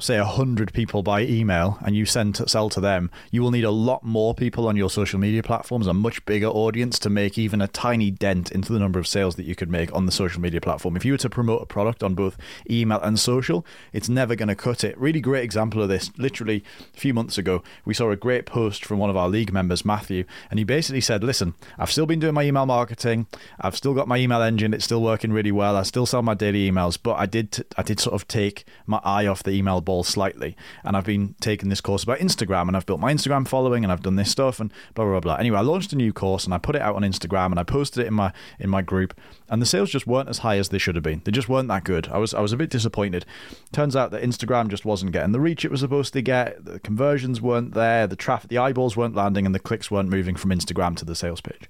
say 0.00 0.16
a 0.16 0.24
hundred 0.24 0.72
people 0.72 1.02
by 1.02 1.22
email 1.22 1.78
and 1.84 1.96
you 1.96 2.04
send 2.06 2.34
to 2.36 2.48
sell 2.48 2.68
to 2.70 2.80
them, 2.80 3.10
you 3.30 3.42
will 3.42 3.50
need 3.50 3.64
a 3.64 3.70
lot 3.70 4.04
more 4.04 4.34
people 4.34 4.68
on 4.68 4.76
your 4.76 4.90
social 4.90 5.18
media 5.18 5.42
platforms, 5.42 5.86
a 5.86 5.94
much 5.94 6.24
bigger 6.24 6.48
audience 6.48 6.98
to 7.00 7.10
make 7.10 7.38
even 7.38 7.60
a 7.60 7.68
tiny 7.68 8.10
dent 8.10 8.50
into 8.50 8.72
the 8.72 8.78
number 8.78 8.98
of 8.98 9.06
sales 9.06 9.36
that 9.36 9.46
you 9.46 9.54
could 9.54 9.70
make 9.70 9.92
on 9.94 10.06
the 10.06 10.12
social 10.12 10.40
media 10.40 10.60
platform. 10.60 10.96
If 10.96 11.04
you 11.04 11.12
were 11.12 11.18
to 11.18 11.30
promote 11.30 11.62
a 11.62 11.66
product 11.66 12.02
on 12.02 12.14
both 12.14 12.36
email 12.70 13.00
and 13.00 13.18
social, 13.18 13.64
it's 13.92 14.08
never 14.08 14.34
going 14.34 14.48
to 14.48 14.54
cut 14.54 14.84
it. 14.84 14.98
Really 14.98 15.20
great 15.20 15.44
example 15.44 15.82
of 15.82 15.88
this. 15.88 16.10
Literally 16.18 16.64
a 16.94 16.98
few 16.98 17.14
months 17.14 17.38
ago, 17.38 17.62
we 17.84 17.94
saw 17.94 18.10
a 18.10 18.16
great 18.16 18.46
post 18.46 18.84
from 18.84 18.98
one 18.98 19.10
of 19.10 19.16
our 19.16 19.28
league 19.28 19.52
members, 19.52 19.84
Matthew, 19.84 20.24
and 20.50 20.58
he 20.58 20.64
basically 20.64 21.00
said, 21.00 21.24
"Listen, 21.24 21.54
I've 21.78 21.90
still 21.90 22.06
been 22.06 22.20
doing 22.20 22.34
my 22.34 22.44
email 22.44 22.66
marketing. 22.66 23.26
I've 23.60 23.76
still 23.76 23.94
got 23.94 24.08
my 24.08 24.18
email 24.18 24.42
engine. 24.42 24.74
It's 24.74 24.84
still 24.84 25.02
working 25.02 25.32
really 25.32 25.52
well. 25.52 25.76
I 25.76 25.82
still 25.82 26.06
sell 26.06 26.22
my 26.22 26.34
daily 26.34 26.70
emails, 26.70 26.98
but 27.02 27.14
I 27.14 27.26
did 27.26 27.52
t- 27.52 27.64
I 27.76 27.82
did 27.82 28.00
sort 28.00 28.14
of 28.14 28.28
take 28.28 28.64
my 28.86 29.00
eye 29.04 29.26
off 29.26 29.42
the 29.42 29.52
email 29.52 29.77
ball 29.80 30.04
slightly. 30.04 30.56
And 30.84 30.96
I've 30.96 31.04
been 31.04 31.34
taking 31.40 31.68
this 31.68 31.80
course 31.80 32.02
about 32.02 32.18
Instagram 32.18 32.68
and 32.68 32.76
I've 32.76 32.86
built 32.86 33.00
my 33.00 33.12
Instagram 33.12 33.46
following 33.46 33.84
and 33.84 33.92
I've 33.92 34.02
done 34.02 34.16
this 34.16 34.30
stuff 34.30 34.60
and 34.60 34.72
blah 34.94 35.04
blah 35.04 35.20
blah. 35.20 35.36
Anyway, 35.36 35.58
I 35.58 35.62
launched 35.62 35.92
a 35.92 35.96
new 35.96 36.12
course 36.12 36.44
and 36.44 36.54
I 36.54 36.58
put 36.58 36.76
it 36.76 36.82
out 36.82 36.96
on 36.96 37.02
Instagram 37.02 37.46
and 37.46 37.58
I 37.58 37.64
posted 37.64 38.04
it 38.04 38.06
in 38.06 38.14
my 38.14 38.32
in 38.58 38.70
my 38.70 38.82
group 38.82 39.18
and 39.48 39.62
the 39.62 39.66
sales 39.66 39.90
just 39.90 40.06
weren't 40.06 40.28
as 40.28 40.38
high 40.38 40.58
as 40.58 40.68
they 40.68 40.78
should 40.78 40.94
have 40.94 41.04
been. 41.04 41.22
They 41.24 41.32
just 41.32 41.48
weren't 41.48 41.68
that 41.68 41.84
good. 41.84 42.08
I 42.08 42.18
was 42.18 42.34
I 42.34 42.40
was 42.40 42.52
a 42.52 42.56
bit 42.56 42.70
disappointed. 42.70 43.24
Turns 43.72 43.96
out 43.96 44.10
that 44.10 44.22
Instagram 44.22 44.68
just 44.68 44.84
wasn't 44.84 45.12
getting 45.12 45.32
the 45.32 45.40
reach 45.40 45.64
it 45.64 45.70
was 45.70 45.80
supposed 45.80 46.12
to 46.12 46.22
get. 46.22 46.64
The 46.64 46.80
conversions 46.80 47.40
weren't 47.40 47.74
there, 47.74 48.06
the 48.06 48.16
traffic 48.16 48.50
the 48.50 48.58
eyeballs 48.58 48.96
weren't 48.96 49.14
landing 49.14 49.46
and 49.46 49.54
the 49.54 49.60
clicks 49.60 49.90
weren't 49.90 50.08
moving 50.08 50.36
from 50.36 50.50
Instagram 50.50 50.96
to 50.96 51.04
the 51.04 51.14
sales 51.14 51.40
page. 51.40 51.68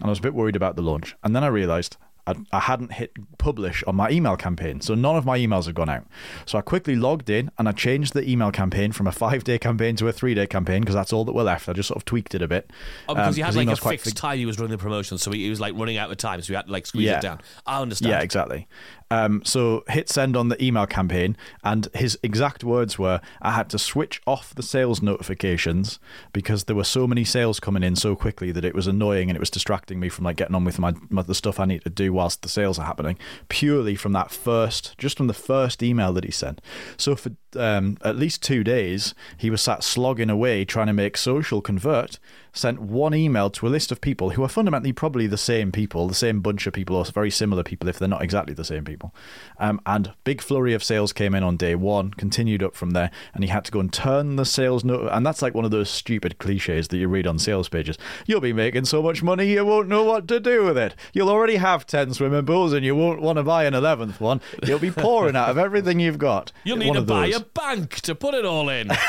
And 0.00 0.08
I 0.08 0.10
was 0.10 0.18
a 0.18 0.22
bit 0.22 0.34
worried 0.34 0.56
about 0.56 0.76
the 0.76 0.82
launch. 0.82 1.16
And 1.24 1.34
then 1.34 1.42
I 1.42 1.48
realized 1.48 1.96
I, 2.26 2.34
I 2.52 2.60
hadn't 2.60 2.92
hit 2.92 3.12
publish 3.38 3.84
on 3.86 3.94
my 3.96 4.10
email 4.10 4.36
campaign, 4.36 4.80
so 4.80 4.94
none 4.94 5.16
of 5.16 5.24
my 5.24 5.38
emails 5.38 5.66
have 5.66 5.74
gone 5.74 5.88
out. 5.88 6.06
So 6.44 6.58
I 6.58 6.60
quickly 6.60 6.96
logged 6.96 7.30
in 7.30 7.50
and 7.58 7.68
I 7.68 7.72
changed 7.72 8.14
the 8.14 8.28
email 8.28 8.50
campaign 8.50 8.92
from 8.92 9.06
a 9.06 9.12
five 9.12 9.44
day 9.44 9.58
campaign 9.58 9.96
to 9.96 10.08
a 10.08 10.12
three 10.12 10.34
day 10.34 10.46
campaign 10.46 10.80
because 10.80 10.94
that's 10.94 11.12
all 11.12 11.24
that 11.24 11.32
were 11.34 11.42
left. 11.44 11.68
I 11.68 11.72
just 11.72 11.88
sort 11.88 11.96
of 11.96 12.04
tweaked 12.04 12.34
it 12.34 12.42
a 12.42 12.48
bit. 12.48 12.70
Oh, 13.08 13.14
because 13.14 13.28
Um, 13.28 13.34
he 13.34 13.40
had 13.42 13.54
like 13.54 13.68
a 13.68 13.76
fixed 13.76 14.04
fig- 14.06 14.14
time 14.14 14.38
he 14.38 14.46
was 14.46 14.58
running 14.58 14.72
the 14.76 14.82
promotion, 14.82 15.18
so 15.18 15.30
he, 15.30 15.44
he 15.44 15.50
was 15.50 15.60
like 15.60 15.74
running 15.76 15.96
out 15.98 16.10
of 16.10 16.16
time, 16.16 16.40
so 16.42 16.48
he 16.48 16.54
had 16.54 16.66
to 16.66 16.72
like 16.72 16.86
squeeze 16.86 17.04
Yeah. 17.06 17.18
it 17.18 17.22
down. 17.22 17.40
I 17.66 17.80
understand. 17.80 18.10
Yeah, 18.10 18.20
exactly. 18.20 18.66
Um, 19.10 19.42
so 19.44 19.84
hit 19.88 20.08
send 20.08 20.36
on 20.36 20.48
the 20.48 20.62
email 20.62 20.86
campaign, 20.86 21.36
and 21.62 21.88
his 21.94 22.18
exact 22.22 22.64
words 22.64 22.98
were, 22.98 23.20
"I 23.40 23.52
had 23.52 23.70
to 23.70 23.78
switch 23.78 24.20
off 24.26 24.54
the 24.54 24.62
sales 24.62 25.00
notifications 25.00 25.98
because 26.32 26.64
there 26.64 26.76
were 26.76 26.84
so 26.84 27.06
many 27.06 27.24
sales 27.24 27.60
coming 27.60 27.82
in 27.82 27.96
so 27.96 28.16
quickly 28.16 28.50
that 28.52 28.64
it 28.64 28.74
was 28.74 28.86
annoying 28.86 29.30
and 29.30 29.36
it 29.36 29.40
was 29.40 29.50
distracting 29.50 30.00
me 30.00 30.08
from 30.08 30.24
like 30.24 30.36
getting 30.36 30.56
on 30.56 30.64
with 30.64 30.78
my, 30.78 30.94
my 31.08 31.22
the 31.22 31.34
stuff 31.34 31.60
I 31.60 31.66
need 31.66 31.84
to 31.84 31.90
do 31.90 32.12
whilst 32.12 32.42
the 32.42 32.48
sales 32.48 32.78
are 32.78 32.86
happening." 32.86 33.18
Purely 33.48 33.94
from 33.94 34.12
that 34.12 34.30
first, 34.30 34.96
just 34.98 35.16
from 35.16 35.28
the 35.28 35.34
first 35.34 35.82
email 35.82 36.12
that 36.12 36.24
he 36.24 36.30
sent. 36.30 36.60
So 36.96 37.14
for 37.14 37.30
um, 37.56 37.98
at 38.02 38.16
least 38.16 38.42
two 38.42 38.64
days, 38.64 39.14
he 39.36 39.50
was 39.50 39.62
sat 39.62 39.84
slogging 39.84 40.30
away 40.30 40.64
trying 40.64 40.88
to 40.88 40.92
make 40.92 41.16
social 41.16 41.60
convert. 41.60 42.18
Sent 42.56 42.80
one 42.80 43.14
email 43.14 43.50
to 43.50 43.66
a 43.66 43.68
list 43.68 43.92
of 43.92 44.00
people 44.00 44.30
who 44.30 44.42
are 44.42 44.48
fundamentally 44.48 44.90
probably 44.90 45.26
the 45.26 45.36
same 45.36 45.70
people, 45.70 46.08
the 46.08 46.14
same 46.14 46.40
bunch 46.40 46.66
of 46.66 46.72
people, 46.72 46.96
or 46.96 47.04
very 47.04 47.30
similar 47.30 47.62
people 47.62 47.86
if 47.86 47.98
they're 47.98 48.08
not 48.08 48.22
exactly 48.22 48.54
the 48.54 48.64
same 48.64 48.82
people. 48.82 49.14
Um, 49.58 49.78
and 49.84 50.14
big 50.24 50.40
flurry 50.40 50.72
of 50.72 50.82
sales 50.82 51.12
came 51.12 51.34
in 51.34 51.42
on 51.42 51.58
day 51.58 51.74
one, 51.74 52.12
continued 52.12 52.62
up 52.62 52.74
from 52.74 52.92
there, 52.92 53.10
and 53.34 53.44
he 53.44 53.50
had 53.50 53.66
to 53.66 53.72
go 53.72 53.80
and 53.80 53.92
turn 53.92 54.36
the 54.36 54.46
sales 54.46 54.84
note. 54.84 55.10
And 55.12 55.26
that's 55.26 55.42
like 55.42 55.54
one 55.54 55.66
of 55.66 55.70
those 55.70 55.90
stupid 55.90 56.38
cliches 56.38 56.88
that 56.88 56.96
you 56.96 57.08
read 57.08 57.26
on 57.26 57.38
sales 57.38 57.68
pages. 57.68 57.98
You'll 58.24 58.40
be 58.40 58.54
making 58.54 58.86
so 58.86 59.02
much 59.02 59.22
money 59.22 59.52
you 59.52 59.66
won't 59.66 59.88
know 59.88 60.04
what 60.04 60.26
to 60.28 60.40
do 60.40 60.64
with 60.64 60.78
it. 60.78 60.94
You'll 61.12 61.28
already 61.28 61.56
have 61.56 61.86
ten 61.86 62.14
swimming 62.14 62.46
pools 62.46 62.72
and 62.72 62.86
you 62.86 62.96
won't 62.96 63.20
want 63.20 63.36
to 63.36 63.42
buy 63.42 63.64
an 63.64 63.74
eleventh 63.74 64.18
one. 64.18 64.40
You'll 64.64 64.78
be 64.78 64.90
pouring 64.90 65.36
out 65.36 65.50
of 65.50 65.58
everything 65.58 66.00
you've 66.00 66.16
got. 66.16 66.52
You'll 66.64 66.78
need 66.78 66.94
to 66.94 67.02
buy 67.02 67.26
a 67.26 67.40
bank 67.40 68.00
to 68.00 68.14
put 68.14 68.32
it 68.32 68.46
all 68.46 68.70
in. 68.70 68.90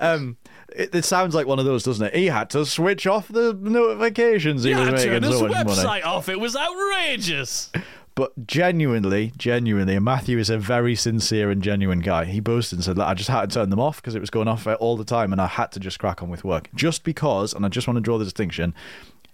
Um, 0.01 0.37
it, 0.75 0.95
it 0.95 1.05
sounds 1.05 1.35
like 1.35 1.49
one 1.49 1.59
of 1.59 1.65
those, 1.65 1.83
doesn't 1.83 2.07
it? 2.07 2.15
He 2.15 2.27
had 2.27 2.51
to 2.51 2.65
switch 2.65 3.05
off 3.07 3.27
the 3.27 3.53
notifications 3.53 4.63
he 4.63 4.71
he 4.71 4.77
was 4.77 4.89
had 4.89 4.99
to 4.99 5.11
making 5.11 5.33
so 5.33 5.49
much 5.49 5.67
money. 5.67 5.71
website 5.71 6.05
off. 6.05 6.29
It 6.29 6.39
was 6.39 6.55
outrageous. 6.55 7.73
But 8.15 8.47
genuinely, 8.47 9.33
genuinely, 9.37 9.97
and 9.97 10.05
Matthew 10.05 10.39
is 10.39 10.51
a 10.51 10.59
very 10.59 10.95
sincere 10.95 11.51
and 11.51 11.63
genuine 11.63 12.01
guy. 12.01 12.27
He 12.27 12.41
boasted 12.41 12.79
and 12.79 12.85
said, 12.85 12.97
Look, 12.99 13.07
I 13.09 13.15
just 13.15 13.29
had 13.31 13.51
to 13.51 13.55
turn 13.55 13.71
them 13.71 13.81
off 13.81 13.97
because 14.01 14.15
it 14.15 14.21
was 14.21 14.31
going 14.31 14.47
off 14.49 14.67
all 14.79 14.97
the 14.97 15.05
time 15.05 15.33
and 15.33 15.41
I 15.41 15.47
had 15.47 15.73
to 15.73 15.81
just 15.81 15.99
crack 15.99 16.23
on 16.23 16.29
with 16.29 16.45
work. 16.45 16.69
Just 16.75 17.03
because, 17.03 17.55
and 17.55 17.65
I 17.67 17.69
just 17.69 17.87
want 17.89 17.97
to 17.97 18.01
draw 18.01 18.19
the 18.19 18.25
distinction, 18.25 18.75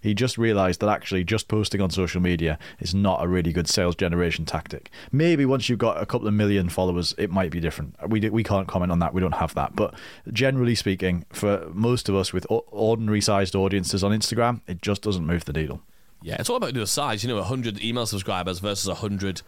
he 0.05 0.13
just 0.13 0.37
realized 0.37 0.79
that 0.81 0.89
actually 0.89 1.23
just 1.23 1.47
posting 1.47 1.81
on 1.81 1.89
social 1.89 2.21
media 2.21 2.59
is 2.79 2.93
not 2.93 3.23
a 3.23 3.27
really 3.27 3.51
good 3.51 3.67
sales 3.67 3.95
generation 3.95 4.45
tactic. 4.45 4.91
Maybe 5.11 5.45
once 5.45 5.67
you've 5.67 5.79
got 5.79 6.01
a 6.01 6.05
couple 6.05 6.27
of 6.27 6.33
million 6.33 6.69
followers, 6.69 7.15
it 7.17 7.31
might 7.31 7.51
be 7.51 7.59
different. 7.59 7.95
We, 8.07 8.29
we 8.29 8.43
can't 8.43 8.67
comment 8.67 8.91
on 8.91 8.99
that. 8.99 9.13
We 9.13 9.21
don't 9.21 9.35
have 9.35 9.55
that. 9.55 9.75
But 9.75 9.95
generally 10.31 10.75
speaking, 10.75 11.25
for 11.31 11.67
most 11.73 12.07
of 12.07 12.15
us 12.15 12.31
with 12.31 12.45
ordinary 12.49 13.21
sized 13.21 13.55
audiences 13.55 14.03
on 14.03 14.11
Instagram, 14.11 14.61
it 14.67 14.81
just 14.81 15.01
doesn't 15.01 15.25
move 15.25 15.45
the 15.45 15.53
needle. 15.53 15.81
Yeah, 16.21 16.37
it's 16.39 16.49
all 16.49 16.57
about 16.57 16.73
the 16.73 16.87
size. 16.87 17.23
You 17.23 17.29
know, 17.29 17.35
100 17.37 17.83
email 17.83 18.05
subscribers 18.05 18.59
versus 18.59 18.87
100 18.87 19.41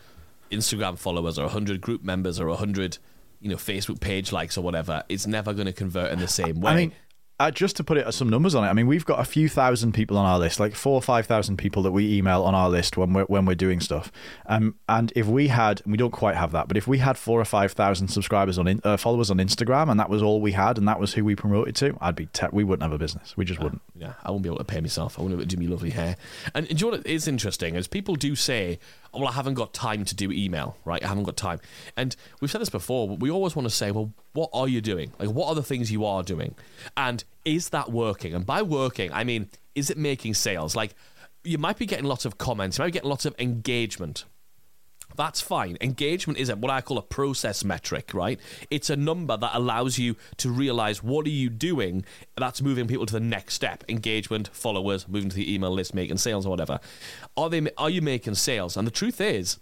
Instagram 0.51 0.97
followers 0.97 1.37
or 1.37 1.43
100 1.43 1.81
group 1.81 2.03
members 2.03 2.39
or 2.39 2.47
100, 2.47 2.97
you 3.41 3.49
know, 3.49 3.55
Facebook 3.55 3.99
page 3.99 4.31
likes 4.31 4.57
or 4.57 4.61
whatever. 4.61 5.03
It's 5.07 5.27
never 5.27 5.53
going 5.53 5.67
to 5.67 5.73
convert 5.73 6.11
in 6.11 6.19
the 6.19 6.27
same 6.27 6.61
way. 6.61 6.71
I 6.71 6.75
mean, 6.75 6.91
uh, 7.39 7.51
just 7.51 7.75
to 7.75 7.83
put 7.83 7.97
it 7.97 8.11
some 8.13 8.29
numbers 8.29 8.55
on 8.55 8.63
it, 8.63 8.67
I 8.67 8.73
mean, 8.73 8.87
we've 8.87 9.05
got 9.05 9.19
a 9.19 9.23
few 9.23 9.47
thousand 9.47 9.93
people 9.93 10.17
on 10.17 10.25
our 10.25 10.39
list, 10.39 10.59
like 10.59 10.73
four 10.73 10.93
or 10.93 11.01
five 11.01 11.27
thousand 11.27 11.57
people 11.57 11.83
that 11.83 11.91
we 11.91 12.17
email 12.17 12.43
on 12.43 12.55
our 12.55 12.69
list 12.69 12.97
when 12.97 13.13
we're 13.13 13.25
when 13.25 13.45
we're 13.45 13.55
doing 13.55 13.79
stuff. 13.79 14.11
Um, 14.47 14.75
and 14.89 15.13
if 15.15 15.27
we 15.27 15.49
had, 15.49 15.81
we 15.85 15.97
don't 15.97 16.11
quite 16.11 16.35
have 16.35 16.51
that, 16.53 16.67
but 16.67 16.77
if 16.77 16.87
we 16.87 16.97
had 16.97 17.17
four 17.17 17.39
or 17.39 17.45
five 17.45 17.73
thousand 17.73 18.07
subscribers 18.07 18.57
on 18.57 18.67
in, 18.67 18.81
uh, 18.83 18.97
followers 18.97 19.29
on 19.29 19.37
Instagram, 19.37 19.91
and 19.91 19.99
that 19.99 20.09
was 20.09 20.23
all 20.23 20.41
we 20.41 20.53
had, 20.53 20.79
and 20.79 20.87
that 20.87 20.99
was 20.99 21.13
who 21.13 21.23
we 21.23 21.35
promoted 21.35 21.75
to, 21.75 21.95
I'd 22.01 22.15
be 22.15 22.25
te- 22.27 22.47
we 22.51 22.63
wouldn't 22.63 22.83
have 22.83 22.93
a 22.93 22.97
business. 22.97 23.37
We 23.37 23.45
just 23.45 23.59
wouldn't. 23.61 23.81
yeah, 23.95 24.13
I 24.23 24.31
wouldn't 24.31 24.43
be 24.43 24.49
able 24.49 24.57
to 24.57 24.63
pay 24.63 24.81
myself. 24.81 25.19
I 25.19 25.21
wouldn't 25.21 25.37
be 25.37 25.43
able 25.43 25.49
to 25.49 25.55
do 25.55 25.59
me 25.59 25.67
lovely 25.67 25.91
hair. 25.91 26.17
And, 26.55 26.67
and 26.67 26.79
do 26.79 26.85
you 26.85 26.91
know 26.91 26.97
what 26.97 27.05
is 27.05 27.27
interesting 27.27 27.75
is 27.75 27.87
people 27.87 28.15
do 28.15 28.35
say, 28.35 28.79
well, 29.19 29.29
I 29.29 29.33
haven't 29.33 29.55
got 29.55 29.73
time 29.73 30.05
to 30.05 30.15
do 30.15 30.31
email, 30.31 30.77
right? 30.85 31.03
I 31.03 31.07
haven't 31.07 31.23
got 31.23 31.37
time. 31.37 31.59
And 31.95 32.15
we've 32.39 32.51
said 32.51 32.61
this 32.61 32.69
before, 32.69 33.07
but 33.07 33.19
we 33.19 33.29
always 33.29 33.55
want 33.55 33.67
to 33.67 33.73
say, 33.73 33.91
well, 33.91 34.13
what 34.33 34.49
are 34.53 34.67
you 34.67 34.81
doing? 34.81 35.11
Like, 35.19 35.29
what 35.29 35.47
are 35.47 35.55
the 35.55 35.63
things 35.63 35.91
you 35.91 36.05
are 36.05 36.23
doing? 36.23 36.55
And 36.95 37.23
is 37.45 37.69
that 37.69 37.91
working? 37.91 38.33
And 38.33 38.45
by 38.45 38.61
working, 38.61 39.11
I 39.11 39.23
mean, 39.23 39.49
is 39.75 39.89
it 39.89 39.97
making 39.97 40.33
sales? 40.35 40.75
Like, 40.75 40.95
you 41.43 41.57
might 41.57 41.77
be 41.77 41.85
getting 41.85 42.05
lots 42.05 42.25
of 42.25 42.37
comments, 42.37 42.77
you 42.77 42.83
might 42.83 42.87
be 42.87 42.93
getting 42.93 43.09
lots 43.09 43.25
of 43.25 43.35
engagement. 43.39 44.25
That's 45.17 45.41
fine. 45.41 45.77
Engagement 45.81 46.39
is 46.39 46.53
what 46.53 46.71
I 46.71 46.81
call 46.81 46.97
a 46.97 47.01
process 47.01 47.63
metric, 47.63 48.13
right? 48.13 48.39
It's 48.69 48.89
a 48.89 48.95
number 48.95 49.35
that 49.35 49.51
allows 49.53 49.97
you 49.97 50.15
to 50.37 50.49
realize 50.51 51.01
what 51.03 51.25
are 51.25 51.29
you 51.29 51.49
doing 51.49 52.05
that's 52.37 52.61
moving 52.61 52.87
people 52.87 53.07
to 53.07 53.13
the 53.13 53.19
next 53.19 53.55
step. 53.55 53.83
Engagement, 53.89 54.49
followers, 54.53 55.07
moving 55.07 55.29
to 55.29 55.35
the 55.35 55.53
email 55.53 55.71
list, 55.71 55.95
making 55.95 56.17
sales 56.17 56.45
or 56.45 56.49
whatever. 56.49 56.79
Are 57.35 57.49
they 57.49 57.67
are 57.77 57.89
you 57.89 58.01
making 58.01 58.35
sales? 58.35 58.77
And 58.77 58.85
the 58.85 58.91
truth 58.91 59.19
is, 59.19 59.57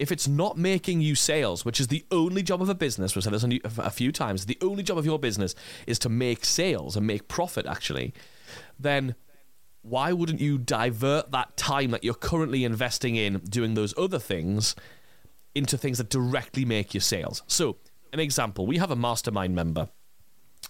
if 0.00 0.10
it's 0.10 0.26
not 0.26 0.58
making 0.58 1.00
you 1.00 1.14
sales, 1.14 1.64
which 1.64 1.78
is 1.78 1.86
the 1.86 2.04
only 2.10 2.42
job 2.42 2.60
of 2.60 2.68
a 2.68 2.74
business, 2.74 3.14
we've 3.14 3.22
said 3.22 3.32
this 3.32 3.44
a 3.78 3.90
few 3.90 4.10
times, 4.10 4.46
the 4.46 4.58
only 4.60 4.82
job 4.82 4.98
of 4.98 5.06
your 5.06 5.18
business 5.18 5.54
is 5.86 5.96
to 6.00 6.08
make 6.08 6.44
sales 6.44 6.96
and 6.96 7.06
make 7.06 7.28
profit 7.28 7.66
actually, 7.66 8.12
then 8.80 9.14
why 9.82 10.12
wouldn't 10.12 10.40
you 10.40 10.58
divert 10.58 11.32
that 11.32 11.56
time 11.56 11.90
that 11.90 12.04
you're 12.04 12.14
currently 12.14 12.64
investing 12.64 13.16
in 13.16 13.38
doing 13.38 13.74
those 13.74 13.96
other 13.98 14.18
things 14.18 14.74
into 15.54 15.76
things 15.76 15.98
that 15.98 16.08
directly 16.08 16.64
make 16.64 16.94
your 16.94 17.00
sales? 17.00 17.42
So, 17.46 17.76
an 18.12 18.20
example, 18.20 18.66
we 18.66 18.78
have 18.78 18.90
a 18.90 18.96
mastermind 18.96 19.54
member 19.54 19.88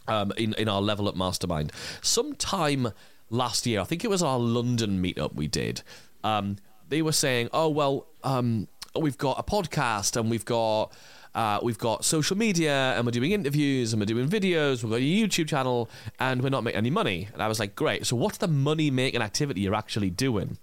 um, 0.08 0.32
in, 0.36 0.54
in 0.54 0.68
our 0.68 0.80
level 0.80 1.08
up 1.08 1.16
mastermind. 1.16 1.72
Sometime 2.00 2.88
last 3.28 3.66
year, 3.66 3.80
I 3.80 3.84
think 3.84 4.04
it 4.04 4.08
was 4.08 4.22
our 4.22 4.38
London 4.38 5.02
meetup 5.02 5.34
we 5.34 5.46
did, 5.46 5.82
um, 6.24 6.56
they 6.88 7.02
were 7.02 7.12
saying, 7.12 7.48
oh, 7.52 7.68
well, 7.68 8.06
um, 8.22 8.68
we've 8.98 9.18
got 9.18 9.38
a 9.38 9.42
podcast 9.42 10.18
and 10.18 10.30
we've 10.30 10.44
got. 10.44 10.92
Uh, 11.34 11.58
we've 11.62 11.78
got 11.78 12.04
social 12.04 12.36
media 12.36 12.94
and 12.96 13.06
we're 13.06 13.12
doing 13.12 13.32
interviews 13.32 13.92
and 13.92 14.00
we're 14.00 14.06
doing 14.06 14.28
videos. 14.28 14.82
We've 14.82 14.90
got 14.90 14.96
a 14.96 15.00
YouTube 15.00 15.48
channel 15.48 15.88
and 16.18 16.42
we're 16.42 16.50
not 16.50 16.62
making 16.62 16.78
any 16.78 16.90
money. 16.90 17.28
And 17.32 17.42
I 17.42 17.48
was 17.48 17.58
like, 17.58 17.74
great. 17.74 18.06
So, 18.06 18.16
what's 18.16 18.38
the 18.38 18.48
money 18.48 18.90
making 18.90 19.22
activity 19.22 19.62
you're 19.62 19.74
actually 19.74 20.10
doing? 20.10 20.58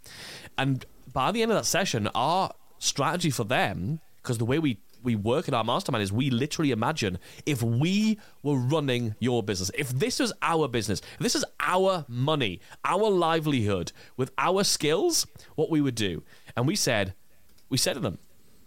And 0.57 0.85
by 1.11 1.31
the 1.31 1.41
end 1.41 1.51
of 1.51 1.57
that 1.57 1.65
session, 1.65 2.07
our 2.13 2.53
strategy 2.77 3.31
for 3.31 3.43
them, 3.43 3.99
because 4.21 4.37
the 4.37 4.45
way 4.45 4.59
we 4.59 4.79
we 5.01 5.15
work 5.15 5.47
in 5.47 5.53
our 5.53 5.63
mastermind 5.63 6.03
is 6.03 6.11
we 6.11 6.29
literally 6.29 6.71
imagine 6.71 7.17
if 7.45 7.63
we 7.63 8.19
were 8.43 8.57
running 8.57 9.15
your 9.19 9.41
business, 9.41 9.71
if 9.77 9.89
this 9.89 10.19
was 10.19 10.33
our 10.41 10.67
business, 10.67 11.01
this 11.19 11.35
is 11.35 11.45
our 11.59 12.05
money, 12.07 12.59
our 12.83 13.09
livelihood, 13.09 13.91
with 14.17 14.31
our 14.37 14.63
skills, 14.63 15.25
what 15.55 15.69
we 15.69 15.79
would 15.81 15.95
do. 15.95 16.23
And 16.55 16.67
we 16.67 16.75
said, 16.75 17.13
we 17.69 17.77
said 17.77 17.93
to 17.93 17.99
them, 17.99 18.17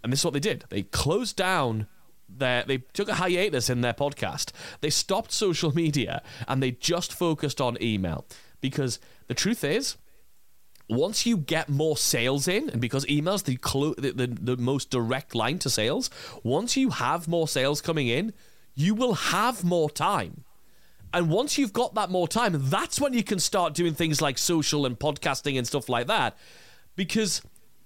and 0.03 0.11
this 0.11 0.21
is 0.21 0.25
what 0.25 0.33
they 0.33 0.39
did. 0.39 0.65
They 0.69 0.83
closed 0.83 1.35
down 1.35 1.87
their, 2.29 2.63
they 2.63 2.79
took 2.93 3.09
a 3.09 3.15
hiatus 3.15 3.69
in 3.69 3.81
their 3.81 3.93
podcast. 3.93 4.51
They 4.81 4.89
stopped 4.89 5.31
social 5.31 5.73
media 5.73 6.21
and 6.47 6.61
they 6.61 6.71
just 6.71 7.13
focused 7.13 7.61
on 7.61 7.81
email 7.81 8.25
because 8.61 8.99
the 9.27 9.33
truth 9.33 9.63
is, 9.63 9.97
once 10.89 11.25
you 11.25 11.37
get 11.37 11.69
more 11.69 11.95
sales 11.95 12.47
in, 12.47 12.69
and 12.69 12.81
because 12.81 13.07
email's 13.09 13.43
the, 13.43 13.55
clo- 13.55 13.95
the, 13.95 14.11
the, 14.11 14.27
the 14.27 14.57
most 14.57 14.89
direct 14.89 15.33
line 15.33 15.57
to 15.59 15.69
sales, 15.69 16.09
once 16.43 16.75
you 16.75 16.89
have 16.89 17.27
more 17.27 17.47
sales 17.47 17.81
coming 17.81 18.07
in, 18.07 18.33
you 18.75 18.93
will 18.93 19.13
have 19.13 19.63
more 19.63 19.89
time. 19.89 20.43
And 21.13 21.29
once 21.29 21.57
you've 21.57 21.73
got 21.73 21.93
that 21.93 22.09
more 22.09 22.27
time, 22.27 22.53
that's 22.55 22.99
when 22.99 23.13
you 23.13 23.23
can 23.23 23.39
start 23.39 23.75
doing 23.75 23.93
things 23.93 24.21
like 24.21 24.37
social 24.37 24.85
and 24.85 24.99
podcasting 24.99 25.57
and 25.57 25.67
stuff 25.67 25.87
like 25.87 26.07
that. 26.07 26.35
Because 26.95 27.41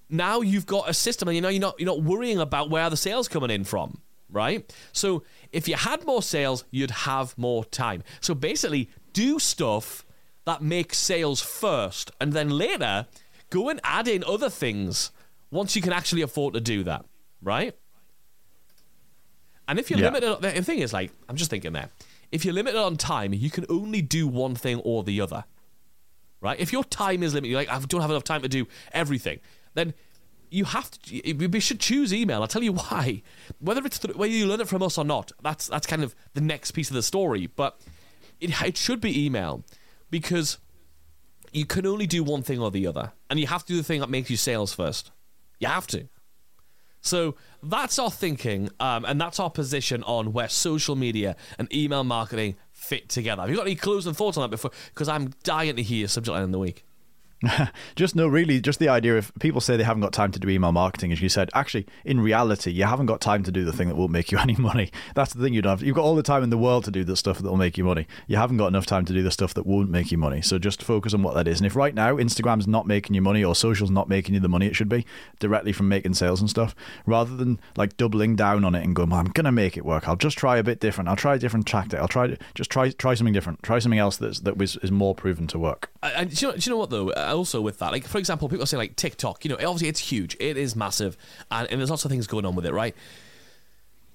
now 0.10 0.40
you've 0.40 0.66
got 0.66 0.90
a 0.90 0.94
system 0.94 1.28
and 1.28 1.36
you 1.36 1.42
know 1.42 1.50
you're 1.50 1.62
not 1.62 1.80
you're 1.80 1.88
not 1.88 2.02
worrying 2.02 2.40
about 2.40 2.70
where 2.70 2.90
the 2.90 2.96
sales 2.96 3.28
coming 3.28 3.50
in 3.50 3.66
from, 3.66 4.02
right? 4.32 4.72
So 4.92 5.24
if 5.52 5.68
you 5.68 5.76
had 5.76 6.06
more 6.06 6.22
sales, 6.22 6.64
you'd 6.72 6.92
have 6.92 7.38
more 7.38 7.66
time. 7.66 8.04
So 8.22 8.34
basically, 8.34 8.90
do 9.14 9.40
stuff 9.40 10.06
that 10.46 10.62
makes 10.62 10.98
sales 10.98 11.42
first, 11.42 12.12
and 12.22 12.34
then 12.34 12.50
later 12.50 13.08
go 13.50 13.70
and 13.70 13.80
add 13.84 14.08
in 14.08 14.24
other 14.24 14.50
things 14.50 15.12
once 15.52 15.76
you 15.76 15.82
can 15.82 15.94
actually 15.94 16.22
afford 16.22 16.54
to 16.54 16.60
do 16.62 16.84
that, 16.84 17.06
right? 17.42 17.74
And 19.68 19.80
if 19.80 19.90
you're 19.90 20.00
Yeah. 20.00 20.12
limited, 20.12 20.42
the 20.42 20.64
thing 20.64 20.80
is, 20.80 20.94
like, 20.94 21.12
I'm 21.28 21.36
just 21.36 21.50
thinking 21.50 21.74
there, 21.74 21.90
if 22.32 22.46
you're 22.46 22.54
limited 22.54 22.80
on 22.80 22.98
time, 22.98 23.34
you 23.34 23.50
can 23.50 23.66
only 23.70 24.02
do 24.02 24.28
one 24.28 24.56
thing 24.56 24.80
or 24.80 25.04
the 25.04 25.20
other, 25.22 25.46
right? 26.42 26.60
If 26.60 26.72
your 26.72 26.84
time 26.84 27.24
is 27.24 27.34
limited, 27.34 27.52
you're 27.52 27.60
like, 27.60 27.70
I 27.70 27.80
don't 27.80 28.02
have 28.02 28.10
enough 28.10 28.24
time 28.24 28.42
to 28.42 28.50
do 28.50 28.68
everything, 28.92 29.40
then 29.74 29.94
you 30.50 30.66
have 30.66 30.92
to. 30.92 31.34
We 31.34 31.60
should 31.60 31.80
choose 31.80 32.14
email. 32.14 32.42
I'll 32.42 32.48
tell 32.48 32.64
you 32.64 32.74
why. 32.74 33.22
Whether 33.60 33.86
it's 33.86 34.00
th- 34.00 34.16
whether 34.16 34.32
you 34.32 34.46
learn 34.46 34.62
it 34.62 34.68
from 34.68 34.84
us 34.84 34.98
or 34.98 35.06
not, 35.06 35.32
that's 35.42 35.68
that's 35.68 35.88
kind 35.88 36.04
of 36.04 36.16
the 36.34 36.42
next 36.42 36.72
piece 36.72 36.90
of 36.90 36.96
the 36.96 37.04
story. 37.04 37.48
But 37.48 37.80
it 38.40 38.62
it 38.62 38.78
should 38.78 39.02
be 39.02 39.26
email 39.26 39.64
because 40.10 40.58
you 41.52 41.66
can 41.66 41.86
only 41.86 42.08
do 42.08 42.24
one 42.24 42.44
thing 42.44 42.60
or 42.60 42.72
the 42.72 42.88
other, 42.88 43.14
and 43.30 43.40
you 43.40 43.48
have 43.48 43.66
to 43.66 43.74
do 43.74 43.78
the 43.78 43.84
thing 43.84 44.00
that 44.02 44.10
makes 44.10 44.30
you 44.30 44.38
sales 44.38 44.74
first. 44.74 45.12
You 45.60 45.68
have 45.68 45.88
to. 45.88 46.08
So 47.02 47.36
that's 47.64 48.00
our 48.00 48.12
thinking, 48.12 48.70
um, 48.80 49.06
and 49.06 49.20
that's 49.20 49.40
our 49.40 49.50
position 49.50 50.04
on 50.04 50.34
where 50.34 50.50
social 50.50 50.96
media 50.96 51.36
and 51.58 51.74
email 51.74 52.04
marketing 52.04 52.56
fit 52.72 53.08
together. 53.10 53.42
Have 53.44 53.50
you 53.50 53.56
got 53.56 53.66
any 53.66 53.76
clues 53.76 54.06
and 54.08 54.16
thoughts 54.16 54.38
on 54.38 54.42
that 54.42 54.50
before? 54.50 54.72
Because 54.94 55.08
I'm 55.08 55.34
dying 55.44 55.76
to 55.78 55.84
hear 55.84 56.08
subject 56.08 56.34
line 56.34 56.44
in 56.44 56.52
the 56.52 56.60
week. 56.60 56.84
Just 57.96 58.16
no, 58.16 58.28
really, 58.28 58.60
just 58.60 58.80
the 58.80 58.90
idea 58.90 59.18
of 59.18 59.32
people 59.40 59.62
say 59.62 59.78
they 59.78 59.84
haven't 59.84 60.02
got 60.02 60.12
time 60.12 60.32
to 60.32 60.40
do 60.40 60.50
email 60.50 60.72
marketing, 60.72 61.12
as 61.12 61.22
you 61.22 61.30
said. 61.30 61.50
Actually, 61.54 61.86
in 62.04 62.20
reality, 62.20 62.72
you 62.72 62.86
haven't 62.86 63.06
got 63.06 63.22
time 63.22 63.44
to 63.44 63.52
do 63.52 63.64
the 63.64 63.72
thing 63.72 63.88
that 63.90 63.96
won't 63.96 64.12
make 64.12 64.32
you 64.32 64.38
any 64.40 64.56
money. 64.56 64.92
That's 65.14 65.34
the 65.34 65.44
thing 65.44 65.54
you 65.54 65.62
don't 65.62 65.72
have. 65.72 65.84
You've 65.84 65.96
got 65.96 66.04
all 66.04 66.16
the 66.16 66.24
time 66.24 66.44
in 66.44 66.50
the 66.50 66.58
world 66.58 66.86
to 66.86 66.92
do 66.92 67.04
the 67.04 67.16
stuff 67.16 67.38
that 67.40 67.50
will 67.50 67.58
make 67.58 67.78
you 67.78 67.84
money. 67.84 68.08
You 68.28 68.38
haven't 68.38 68.58
got 68.58 68.68
enough 68.68 68.86
time 68.86 69.06
to 69.06 69.14
do 69.14 69.22
the 69.22 69.32
stuff 69.32 69.54
that 69.54 69.68
won't 69.68 69.90
make 69.90 70.12
you 70.12 70.18
money. 70.18 70.42
So 70.42 70.58
just 70.58 70.82
focus 70.82 71.14
on 71.14 71.22
what 71.22 71.36
that 71.36 71.48
is. 71.48 71.60
And 71.60 71.68
if 71.68 71.76
right 71.76 71.94
now 71.94 72.16
Instagram's 72.16 72.68
not 72.68 72.88
making 72.88 73.14
you 73.14 73.22
money 73.22 73.44
or 73.44 73.56
social's 73.56 73.92
not 73.92 74.10
making 74.10 74.34
you 74.34 74.40
the 74.40 74.50
money 74.50 74.66
it 74.66 74.76
should 74.76 74.90
be 74.90 75.06
directly 75.40 75.72
from 75.72 75.88
making 75.88 76.16
sales 76.16 76.42
and 76.42 76.50
stuff, 76.50 76.76
rather 77.06 77.36
than 77.36 77.60
like 77.76 77.98
doubling 77.98 78.36
down 78.36 78.64
on 78.64 78.74
it 78.74 78.84
and 78.84 78.96
going, 78.96 79.10
well, 79.10 79.20
I'm 79.20 79.28
gonna 79.28 79.52
make 79.52 79.78
it 79.78 79.86
work. 79.86 80.08
I'll 80.08 80.16
just 80.16 80.38
try 80.38 80.58
a 80.58 80.64
bit 80.64 80.80
different. 80.80 81.08
I'll 81.08 81.16
try 81.16 81.36
a 81.36 81.40
different 81.40 81.68
tactic. 81.68 82.00
I'll 82.00 82.08
try 82.08 82.36
just 82.56 82.72
try 82.72 82.90
try 82.90 83.14
something 83.14 83.34
different. 83.34 83.62
Try 83.62 83.78
something 83.80 84.00
else 84.00 84.18
that's 84.18 84.40
that 84.42 84.58
was 84.58 84.78
is 84.78 84.92
more 84.92 85.14
proven 85.14 85.46
to 85.48 85.60
work. 85.60 85.92
And 86.02 86.34
do 86.34 86.46
you, 86.46 86.52
know, 86.52 86.58
do 86.58 86.70
you 86.70 86.72
know 86.72 86.78
what 86.78 86.90
though? 86.90 87.12
Also 87.28 87.62
with 87.62 87.80
that, 87.80 87.92
like 87.92 88.06
for 88.08 88.18
example, 88.18 88.50
people 88.50 88.66
say 88.66 88.78
like 88.78 88.96
TikTok. 88.96 89.44
You 89.46 89.50
know, 89.50 89.56
obviously 89.56 89.88
it's 89.88 90.00
huge, 90.00 90.36
it 90.40 90.58
is 90.58 90.76
massive, 90.76 91.18
and, 91.52 91.70
and 91.70 91.80
there's 91.80 91.90
lots 91.90 92.06
of 92.06 92.12
things 92.12 92.28
going 92.28 92.46
on 92.46 92.56
with 92.56 92.66
it, 92.66 92.74
right? 92.74 92.96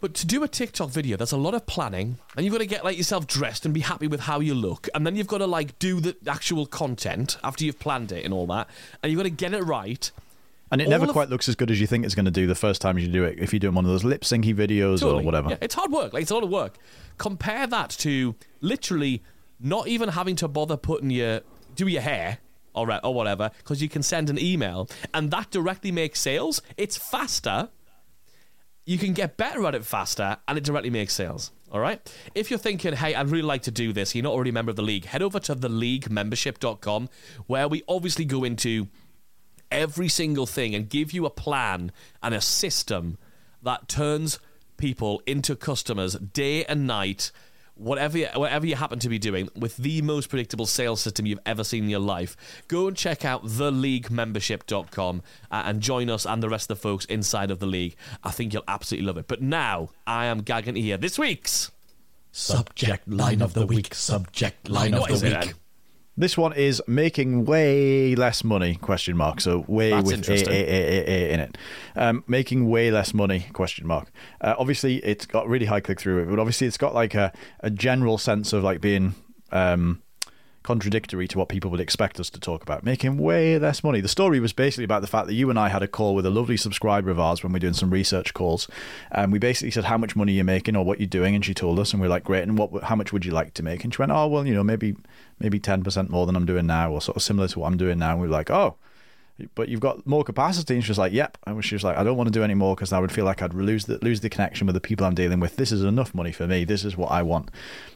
But 0.00 0.14
to 0.14 0.26
do 0.26 0.42
a 0.42 0.48
TikTok 0.48 0.90
video, 0.90 1.16
there's 1.16 1.30
a 1.30 1.36
lot 1.36 1.54
of 1.54 1.64
planning, 1.64 2.18
and 2.36 2.44
you've 2.44 2.52
got 2.52 2.58
to 2.58 2.66
get 2.66 2.84
like 2.84 2.96
yourself 2.96 3.28
dressed 3.28 3.64
and 3.64 3.72
be 3.72 3.80
happy 3.80 4.08
with 4.08 4.20
how 4.20 4.40
you 4.40 4.52
look, 4.54 4.88
and 4.94 5.06
then 5.06 5.14
you've 5.14 5.28
got 5.28 5.38
to 5.38 5.46
like 5.46 5.78
do 5.78 6.00
the 6.00 6.16
actual 6.28 6.66
content 6.66 7.36
after 7.44 7.64
you've 7.64 7.78
planned 7.78 8.10
it 8.10 8.24
and 8.24 8.34
all 8.34 8.46
that, 8.48 8.68
and 9.02 9.12
you've 9.12 9.18
got 9.18 9.24
to 9.24 9.30
get 9.30 9.54
it 9.54 9.62
right. 9.62 10.10
And 10.72 10.80
it 10.80 10.84
All 10.86 10.90
never 10.90 11.04
of- 11.04 11.10
quite 11.12 11.28
looks 11.28 11.48
as 11.50 11.54
good 11.54 11.70
as 11.70 11.80
you 11.80 11.86
think 11.86 12.04
it's 12.06 12.14
going 12.14 12.24
to 12.24 12.30
do 12.30 12.46
the 12.46 12.54
first 12.54 12.80
time 12.80 12.98
you 12.98 13.06
do 13.06 13.24
it. 13.24 13.38
If 13.38 13.52
you're 13.52 13.60
doing 13.60 13.74
one 13.74 13.84
of 13.84 13.90
those 13.90 14.04
lip 14.04 14.22
syncy 14.22 14.54
videos 14.54 15.00
Totally. 15.00 15.22
or 15.22 15.26
whatever. 15.26 15.50
Yeah, 15.50 15.58
it's 15.60 15.74
hard 15.74 15.92
work. 15.92 16.14
Like 16.14 16.22
it's 16.22 16.30
a 16.30 16.34
lot 16.34 16.42
of 16.44 16.48
work. 16.50 16.78
Compare 17.18 17.66
that 17.66 17.90
to 18.00 18.34
literally 18.62 19.22
not 19.60 19.86
even 19.86 20.08
having 20.08 20.34
to 20.36 20.48
bother 20.48 20.78
putting 20.78 21.10
your 21.10 21.42
do 21.76 21.86
your 21.86 22.00
hair 22.02 22.38
or 22.74 22.90
uh, 22.90 23.00
or 23.02 23.14
whatever 23.14 23.50
because 23.58 23.82
you 23.82 23.88
can 23.88 24.02
send 24.02 24.30
an 24.30 24.38
email 24.38 24.88
and 25.14 25.30
that 25.30 25.50
directly 25.50 25.92
makes 25.92 26.20
sales. 26.20 26.62
It's 26.76 26.96
faster. 26.96 27.68
You 28.84 28.98
can 28.98 29.12
get 29.12 29.36
better 29.36 29.64
at 29.66 29.74
it 29.74 29.84
faster 29.84 30.38
and 30.48 30.58
it 30.58 30.64
directly 30.64 30.90
makes 30.90 31.14
sales. 31.14 31.52
All 31.70 31.80
right. 31.80 32.00
If 32.34 32.50
you're 32.50 32.58
thinking, 32.58 32.94
hey, 32.94 33.14
I'd 33.14 33.30
really 33.30 33.42
like 33.42 33.62
to 33.62 33.70
do 33.70 33.92
this, 33.92 34.14
you're 34.14 34.24
not 34.24 34.32
already 34.32 34.50
a 34.50 34.52
member 34.52 34.70
of 34.70 34.76
the 34.76 34.82
league, 34.82 35.06
head 35.06 35.22
over 35.22 35.40
to 35.40 35.54
theleaguemembership.com 35.54 37.08
where 37.46 37.68
we 37.68 37.82
obviously 37.88 38.24
go 38.24 38.44
into 38.44 38.88
every 39.70 40.08
single 40.08 40.46
thing 40.46 40.74
and 40.74 40.88
give 40.88 41.12
you 41.12 41.24
a 41.24 41.30
plan 41.30 41.90
and 42.22 42.34
a 42.34 42.40
system 42.40 43.16
that 43.62 43.88
turns 43.88 44.38
people 44.76 45.22
into 45.26 45.56
customers 45.56 46.14
day 46.14 46.64
and 46.64 46.86
night 46.86 47.30
whatever 47.82 48.18
you, 48.18 48.28
whatever 48.34 48.66
you 48.66 48.76
happen 48.76 48.98
to 48.98 49.08
be 49.08 49.18
doing 49.18 49.48
with 49.54 49.76
the 49.76 50.02
most 50.02 50.28
predictable 50.28 50.66
sales 50.66 51.00
system 51.00 51.26
you've 51.26 51.38
ever 51.46 51.64
seen 51.64 51.84
in 51.84 51.90
your 51.90 52.00
life 52.00 52.36
go 52.68 52.88
and 52.88 52.96
check 52.96 53.24
out 53.24 53.44
theleaguemembership.com 53.44 55.22
uh, 55.50 55.62
and 55.66 55.80
join 55.80 56.08
us 56.08 56.24
and 56.24 56.42
the 56.42 56.48
rest 56.48 56.70
of 56.70 56.78
the 56.78 56.82
folks 56.82 57.04
inside 57.06 57.50
of 57.50 57.58
the 57.58 57.66
league 57.66 57.96
i 58.24 58.30
think 58.30 58.52
you'll 58.52 58.64
absolutely 58.68 59.06
love 59.06 59.16
it 59.16 59.26
but 59.26 59.42
now 59.42 59.90
i 60.06 60.26
am 60.26 60.40
gagging 60.42 60.74
to 60.74 60.80
hear 60.80 60.96
this 60.96 61.18
week's 61.18 61.70
Subject 62.34 63.06
line 63.06 63.42
of 63.42 63.52
the 63.52 63.66
week. 63.66 63.94
Subject 63.94 64.70
line 64.70 64.94
of 64.94 65.06
the 65.06 65.26
it 65.26 65.44
week. 65.44 65.54
This 66.16 66.36
one 66.36 66.52
is 66.52 66.82
making 66.86 67.46
way 67.46 68.14
less 68.14 68.44
money? 68.44 68.74
Question 68.74 69.16
mark. 69.16 69.40
So 69.40 69.64
way 69.66 69.90
That's 69.90 70.04
with 70.04 70.28
a, 70.28 70.32
a, 70.32 70.52
a, 70.52 71.04
a, 71.08 71.30
a 71.30 71.32
in 71.32 71.40
it. 71.40 71.58
Um, 71.96 72.22
making 72.26 72.68
way 72.68 72.90
less 72.90 73.14
money? 73.14 73.46
Question 73.52 73.86
mark. 73.86 74.12
Uh, 74.40 74.54
obviously, 74.58 74.96
it's 74.98 75.24
got 75.24 75.48
really 75.48 75.66
high 75.66 75.80
click 75.80 75.98
through, 76.00 76.28
but 76.28 76.38
obviously, 76.38 76.66
it's 76.66 76.76
got 76.76 76.94
like 76.94 77.14
a, 77.14 77.32
a 77.60 77.70
general 77.70 78.18
sense 78.18 78.52
of 78.52 78.62
like 78.62 78.80
being 78.80 79.14
um, 79.52 80.02
contradictory 80.62 81.28
to 81.28 81.38
what 81.38 81.48
people 81.48 81.70
would 81.70 81.80
expect 81.80 82.20
us 82.20 82.30
to 82.30 82.40
talk 82.40 82.62
about. 82.62 82.84
Making 82.84 83.18
way 83.18 83.58
less 83.58 83.82
money. 83.82 84.00
The 84.00 84.08
story 84.08 84.40
was 84.40 84.52
basically 84.52 84.84
about 84.84 85.02
the 85.02 85.08
fact 85.08 85.26
that 85.26 85.34
you 85.34 85.50
and 85.50 85.58
I 85.58 85.68
had 85.68 85.82
a 85.82 85.88
call 85.88 86.14
with 86.14 86.26
a 86.26 86.30
lovely 86.30 86.56
subscriber 86.56 87.10
of 87.10 87.18
ours 87.18 87.42
when 87.42 87.52
we 87.52 87.56
are 87.56 87.60
doing 87.60 87.74
some 87.74 87.90
research 87.90 88.34
calls, 88.34 88.68
and 89.10 89.32
we 89.32 89.38
basically 89.38 89.70
said 89.70 89.84
how 89.84 89.98
much 89.98 90.16
money 90.16 90.32
you're 90.32 90.44
making 90.44 90.76
or 90.76 90.84
what 90.84 91.00
you're 91.00 91.06
doing, 91.06 91.34
and 91.34 91.44
she 91.44 91.54
told 91.54 91.78
us, 91.78 91.92
and 91.92 92.00
we 92.00 92.06
are 92.06 92.10
like, 92.10 92.24
great, 92.24 92.42
and 92.42 92.56
what? 92.58 92.84
How 92.84 92.96
much 92.96 93.12
would 93.12 93.24
you 93.24 93.32
like 93.32 93.54
to 93.54 93.62
make? 93.62 93.84
And 93.84 93.92
she 93.92 94.00
went, 94.00 94.12
oh 94.12 94.26
well, 94.26 94.46
you 94.46 94.54
know, 94.54 94.64
maybe 94.64 94.96
maybe 95.38 95.58
ten 95.58 95.82
percent 95.82 96.10
more 96.10 96.26
than 96.26 96.36
I'm 96.36 96.46
doing 96.46 96.66
now, 96.66 96.92
or 96.92 97.00
sort 97.00 97.16
of 97.16 97.22
similar 97.22 97.48
to 97.48 97.58
what 97.58 97.66
I'm 97.66 97.76
doing 97.76 97.98
now. 97.98 98.12
And 98.12 98.20
we 98.20 98.28
were 98.28 98.32
like, 98.32 98.50
oh. 98.50 98.76
But 99.54 99.68
you've 99.68 99.80
got 99.80 100.06
more 100.06 100.24
capacity, 100.24 100.74
and 100.74 100.84
she 100.84 100.90
was 100.90 100.98
like, 100.98 101.12
"Yep." 101.12 101.38
And 101.46 101.64
she 101.64 101.74
was 101.74 101.82
like, 101.82 101.96
"I 101.96 102.04
don't 102.04 102.16
want 102.16 102.28
to 102.28 102.32
do 102.32 102.44
any 102.44 102.54
more 102.54 102.74
because 102.74 102.92
I 102.92 103.00
would 103.00 103.10
feel 103.10 103.24
like 103.24 103.42
I'd 103.42 103.54
lose 103.54 103.86
the 103.86 103.98
lose 104.02 104.20
the 104.20 104.28
connection 104.28 104.66
with 104.66 104.74
the 104.74 104.80
people 104.80 105.06
I'm 105.06 105.14
dealing 105.14 105.40
with. 105.40 105.56
This 105.56 105.72
is 105.72 105.82
enough 105.82 106.14
money 106.14 106.32
for 106.32 106.46
me. 106.46 106.64
This 106.64 106.84
is 106.84 106.96
what 106.96 107.10
I 107.10 107.22
want." 107.22 107.50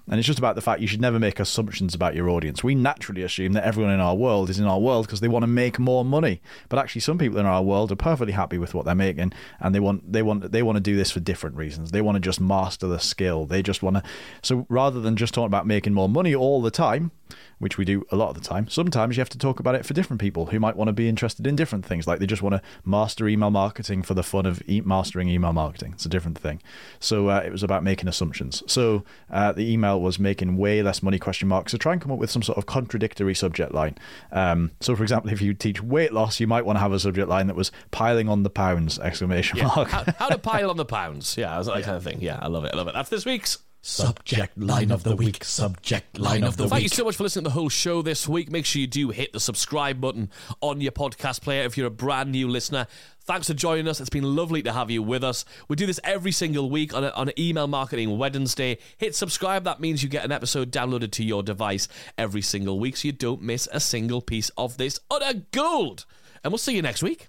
And 0.09 0.19
it's 0.19 0.27
just 0.27 0.39
about 0.39 0.55
the 0.55 0.61
fact 0.61 0.81
you 0.81 0.87
should 0.87 1.01
never 1.01 1.19
make 1.19 1.39
assumptions 1.39 1.95
about 1.95 2.15
your 2.15 2.31
audience. 2.31 2.65
We 2.65 2.75
naturally 2.75 3.23
assume 3.23 3.53
that 3.53 3.65
everyone 3.65 3.93
in 3.93 4.01
our 4.01 4.15
world 4.15 4.51
is 4.51 4.59
in 4.59 4.65
our 4.65 4.79
world 4.79 5.07
because 5.07 5.21
they 5.21 5.29
want 5.29 5.43
to 5.43 5.49
make 5.49 5.79
more 5.79 6.05
money. 6.05 6.41
But 6.69 6.79
actually, 6.79 7.03
some 7.03 7.19
people 7.19 7.39
in 7.39 7.47
our 7.47 7.63
world 7.63 7.93
are 7.93 7.97
perfectly 7.97 8.33
happy 8.33 8.57
with 8.57 8.73
what 8.73 8.85
they're 8.85 8.95
making, 8.95 9.33
and 9.61 9.75
they 9.75 9.81
want 9.81 10.11
they 10.11 10.23
want 10.23 10.51
they 10.53 10.63
want 10.63 10.77
to 10.77 10.81
do 10.81 10.97
this 10.97 11.11
for 11.11 11.21
different 11.21 11.57
reasons. 11.57 11.91
They 11.91 12.03
want 12.03 12.17
to 12.17 12.21
just 12.21 12.41
master 12.41 12.87
the 12.87 12.99
skill. 12.99 13.45
They 13.47 13.63
just 13.63 13.83
want 13.83 13.97
to. 13.97 14.03
So 14.43 14.67
rather 14.69 15.01
than 15.01 15.17
just 15.17 15.35
talking 15.35 15.47
about 15.47 15.67
making 15.67 15.93
more 15.93 16.09
money 16.09 16.35
all 16.35 16.63
the 16.63 16.71
time, 16.71 17.11
which 17.59 17.77
we 17.79 17.85
do 17.85 18.05
a 18.11 18.17
lot 18.17 18.29
of 18.29 18.35
the 18.35 18.41
time, 18.41 18.69
sometimes 18.69 19.17
you 19.17 19.21
have 19.21 19.29
to 19.29 19.39
talk 19.39 19.61
about 19.61 19.75
it 19.75 19.85
for 19.85 19.95
different 19.95 20.21
people 20.21 20.47
who 20.47 20.61
might 20.61 20.77
want 20.77 20.89
to 20.89 20.93
be 20.93 21.09
interested 21.09 21.26
in 21.47 21.57
different 21.57 21.85
things. 21.85 22.07
Like 22.07 22.19
they 22.19 22.27
just 22.27 22.43
want 22.43 22.55
to 22.55 22.63
master 22.85 23.29
email 23.29 23.51
marketing 23.51 24.03
for 24.03 24.15
the 24.15 24.23
fun 24.23 24.47
of 24.47 24.63
e- 24.69 24.81
mastering 24.81 25.29
email 25.29 25.53
marketing. 25.53 25.93
It's 25.95 26.07
a 26.07 26.09
different 26.09 26.39
thing. 26.39 26.63
So 27.01 27.29
uh, 27.29 27.43
it 27.45 27.51
was 27.53 27.63
about 27.63 27.83
making 27.83 28.09
assumptions. 28.09 28.63
So 28.67 29.05
uh, 29.31 29.53
the 29.53 29.71
email 29.71 30.01
was 30.01 30.19
making 30.19 30.57
way 30.57 30.83
less 30.83 31.03
money 31.03 31.19
question 31.19 31.49
mark. 31.49 31.69
So 31.69 31.79
try 31.79 31.93
and 31.93 32.01
come 32.01 32.13
up 32.13 32.19
with 32.19 32.31
some 32.31 32.43
sort 32.43 32.59
of 32.59 32.67
contradictory 32.67 33.35
subject 33.35 33.73
line. 33.73 33.97
Um, 34.33 34.73
so 34.81 34.95
for 34.97 35.03
example, 35.03 35.31
if 35.33 35.41
you 35.41 35.55
teach 35.55 35.83
weight 35.83 36.13
loss, 36.13 36.41
you 36.41 36.47
might 36.47 36.65
want 36.65 36.77
to 36.77 36.81
have 36.81 36.93
a 36.93 37.01
subject 37.01 37.29
line 37.29 37.47
that 37.49 37.57
was 37.57 37.73
piling 37.91 38.29
on 38.29 38.43
the 38.43 38.51
pounds 38.51 38.99
exclamation 38.99 39.59
mark. 39.59 39.89
how, 39.89 40.05
how 40.19 40.29
to 40.29 40.39
pile 40.47 40.71
on 40.71 40.77
the 40.77 40.85
pounds 40.85 41.37
yeah 41.37 41.61
that 41.61 41.83
kind 41.83 41.97
of 41.97 42.03
thing 42.03 42.19
yeah 42.21 42.39
i 42.41 42.47
love 42.49 42.65
it 42.65 42.73
i 42.73 42.77
love 42.77 42.89
it 42.89 42.95
that's 42.95 43.09
this 43.09 43.25
week's 43.25 43.59
Subject 43.89 44.59
line 44.59 44.91
of 44.91 45.05
the 45.05 45.15
week. 45.15 45.45
Subject 45.45 46.19
line 46.19 46.43
of 46.43 46.57
the 46.57 46.65
week. 46.65 46.73
Thank 46.73 46.83
you 46.83 46.89
so 46.89 47.05
much 47.05 47.15
for 47.15 47.23
listening 47.23 47.45
to 47.45 47.51
the 47.51 47.55
whole 47.55 47.69
show 47.69 48.03
this 48.03 48.27
week. 48.27 48.51
Make 48.51 48.67
sure 48.67 48.81
you 48.81 48.89
do 48.89 49.11
hit 49.11 49.33
the 49.33 49.39
subscribe 49.39 50.01
button 50.01 50.29
on 50.61 50.81
your 50.81 50.91
podcast 50.91 51.41
player 51.41 51.63
if 51.63 51.79
you're 51.79 51.87
a 51.87 51.91
brand 51.91 52.33
new 52.33 52.49
listener. 52.49 52.89
Thanks 53.21 53.47
for 53.47 53.55
joining 53.55 53.87
us. 53.87 54.01
It's 54.01 54.11
been 54.11 54.35
lovely 54.35 54.61
to 54.65 54.73
have 54.73 54.91
you 54.91 55.05
with 55.05 55.23
us. 55.23 55.45
We 55.69 55.77
do 55.77 55.87
this 55.87 56.01
every 56.03 56.33
single 56.33 56.69
week 56.69 56.95
on, 56.95 57.05
a, 57.05 57.11
on 57.11 57.29
an 57.29 57.41
email 57.41 57.69
marketing 57.69 58.19
Wednesday. 58.19 58.79
Hit 58.99 59.15
subscribe. 59.15 59.63
That 59.63 59.79
means 59.79 60.03
you 60.03 60.09
get 60.09 60.25
an 60.25 60.33
episode 60.33 60.73
downloaded 60.73 61.13
to 61.13 61.25
your 61.25 61.45
device 61.45 61.87
every 62.19 62.43
single 62.43 62.81
week 62.81 62.97
so 62.97 63.07
you 63.07 63.13
don't 63.13 63.41
miss 63.41 63.69
a 63.71 63.79
single 63.79 64.21
piece 64.21 64.49
of 64.59 64.79
this 64.79 64.99
utter 65.13 65.45
gold. 65.53 66.07
And 66.43 66.53
we'll 66.53 66.59
see 66.59 66.75
you 66.75 66.83
next 66.83 67.05
week. 67.05 67.29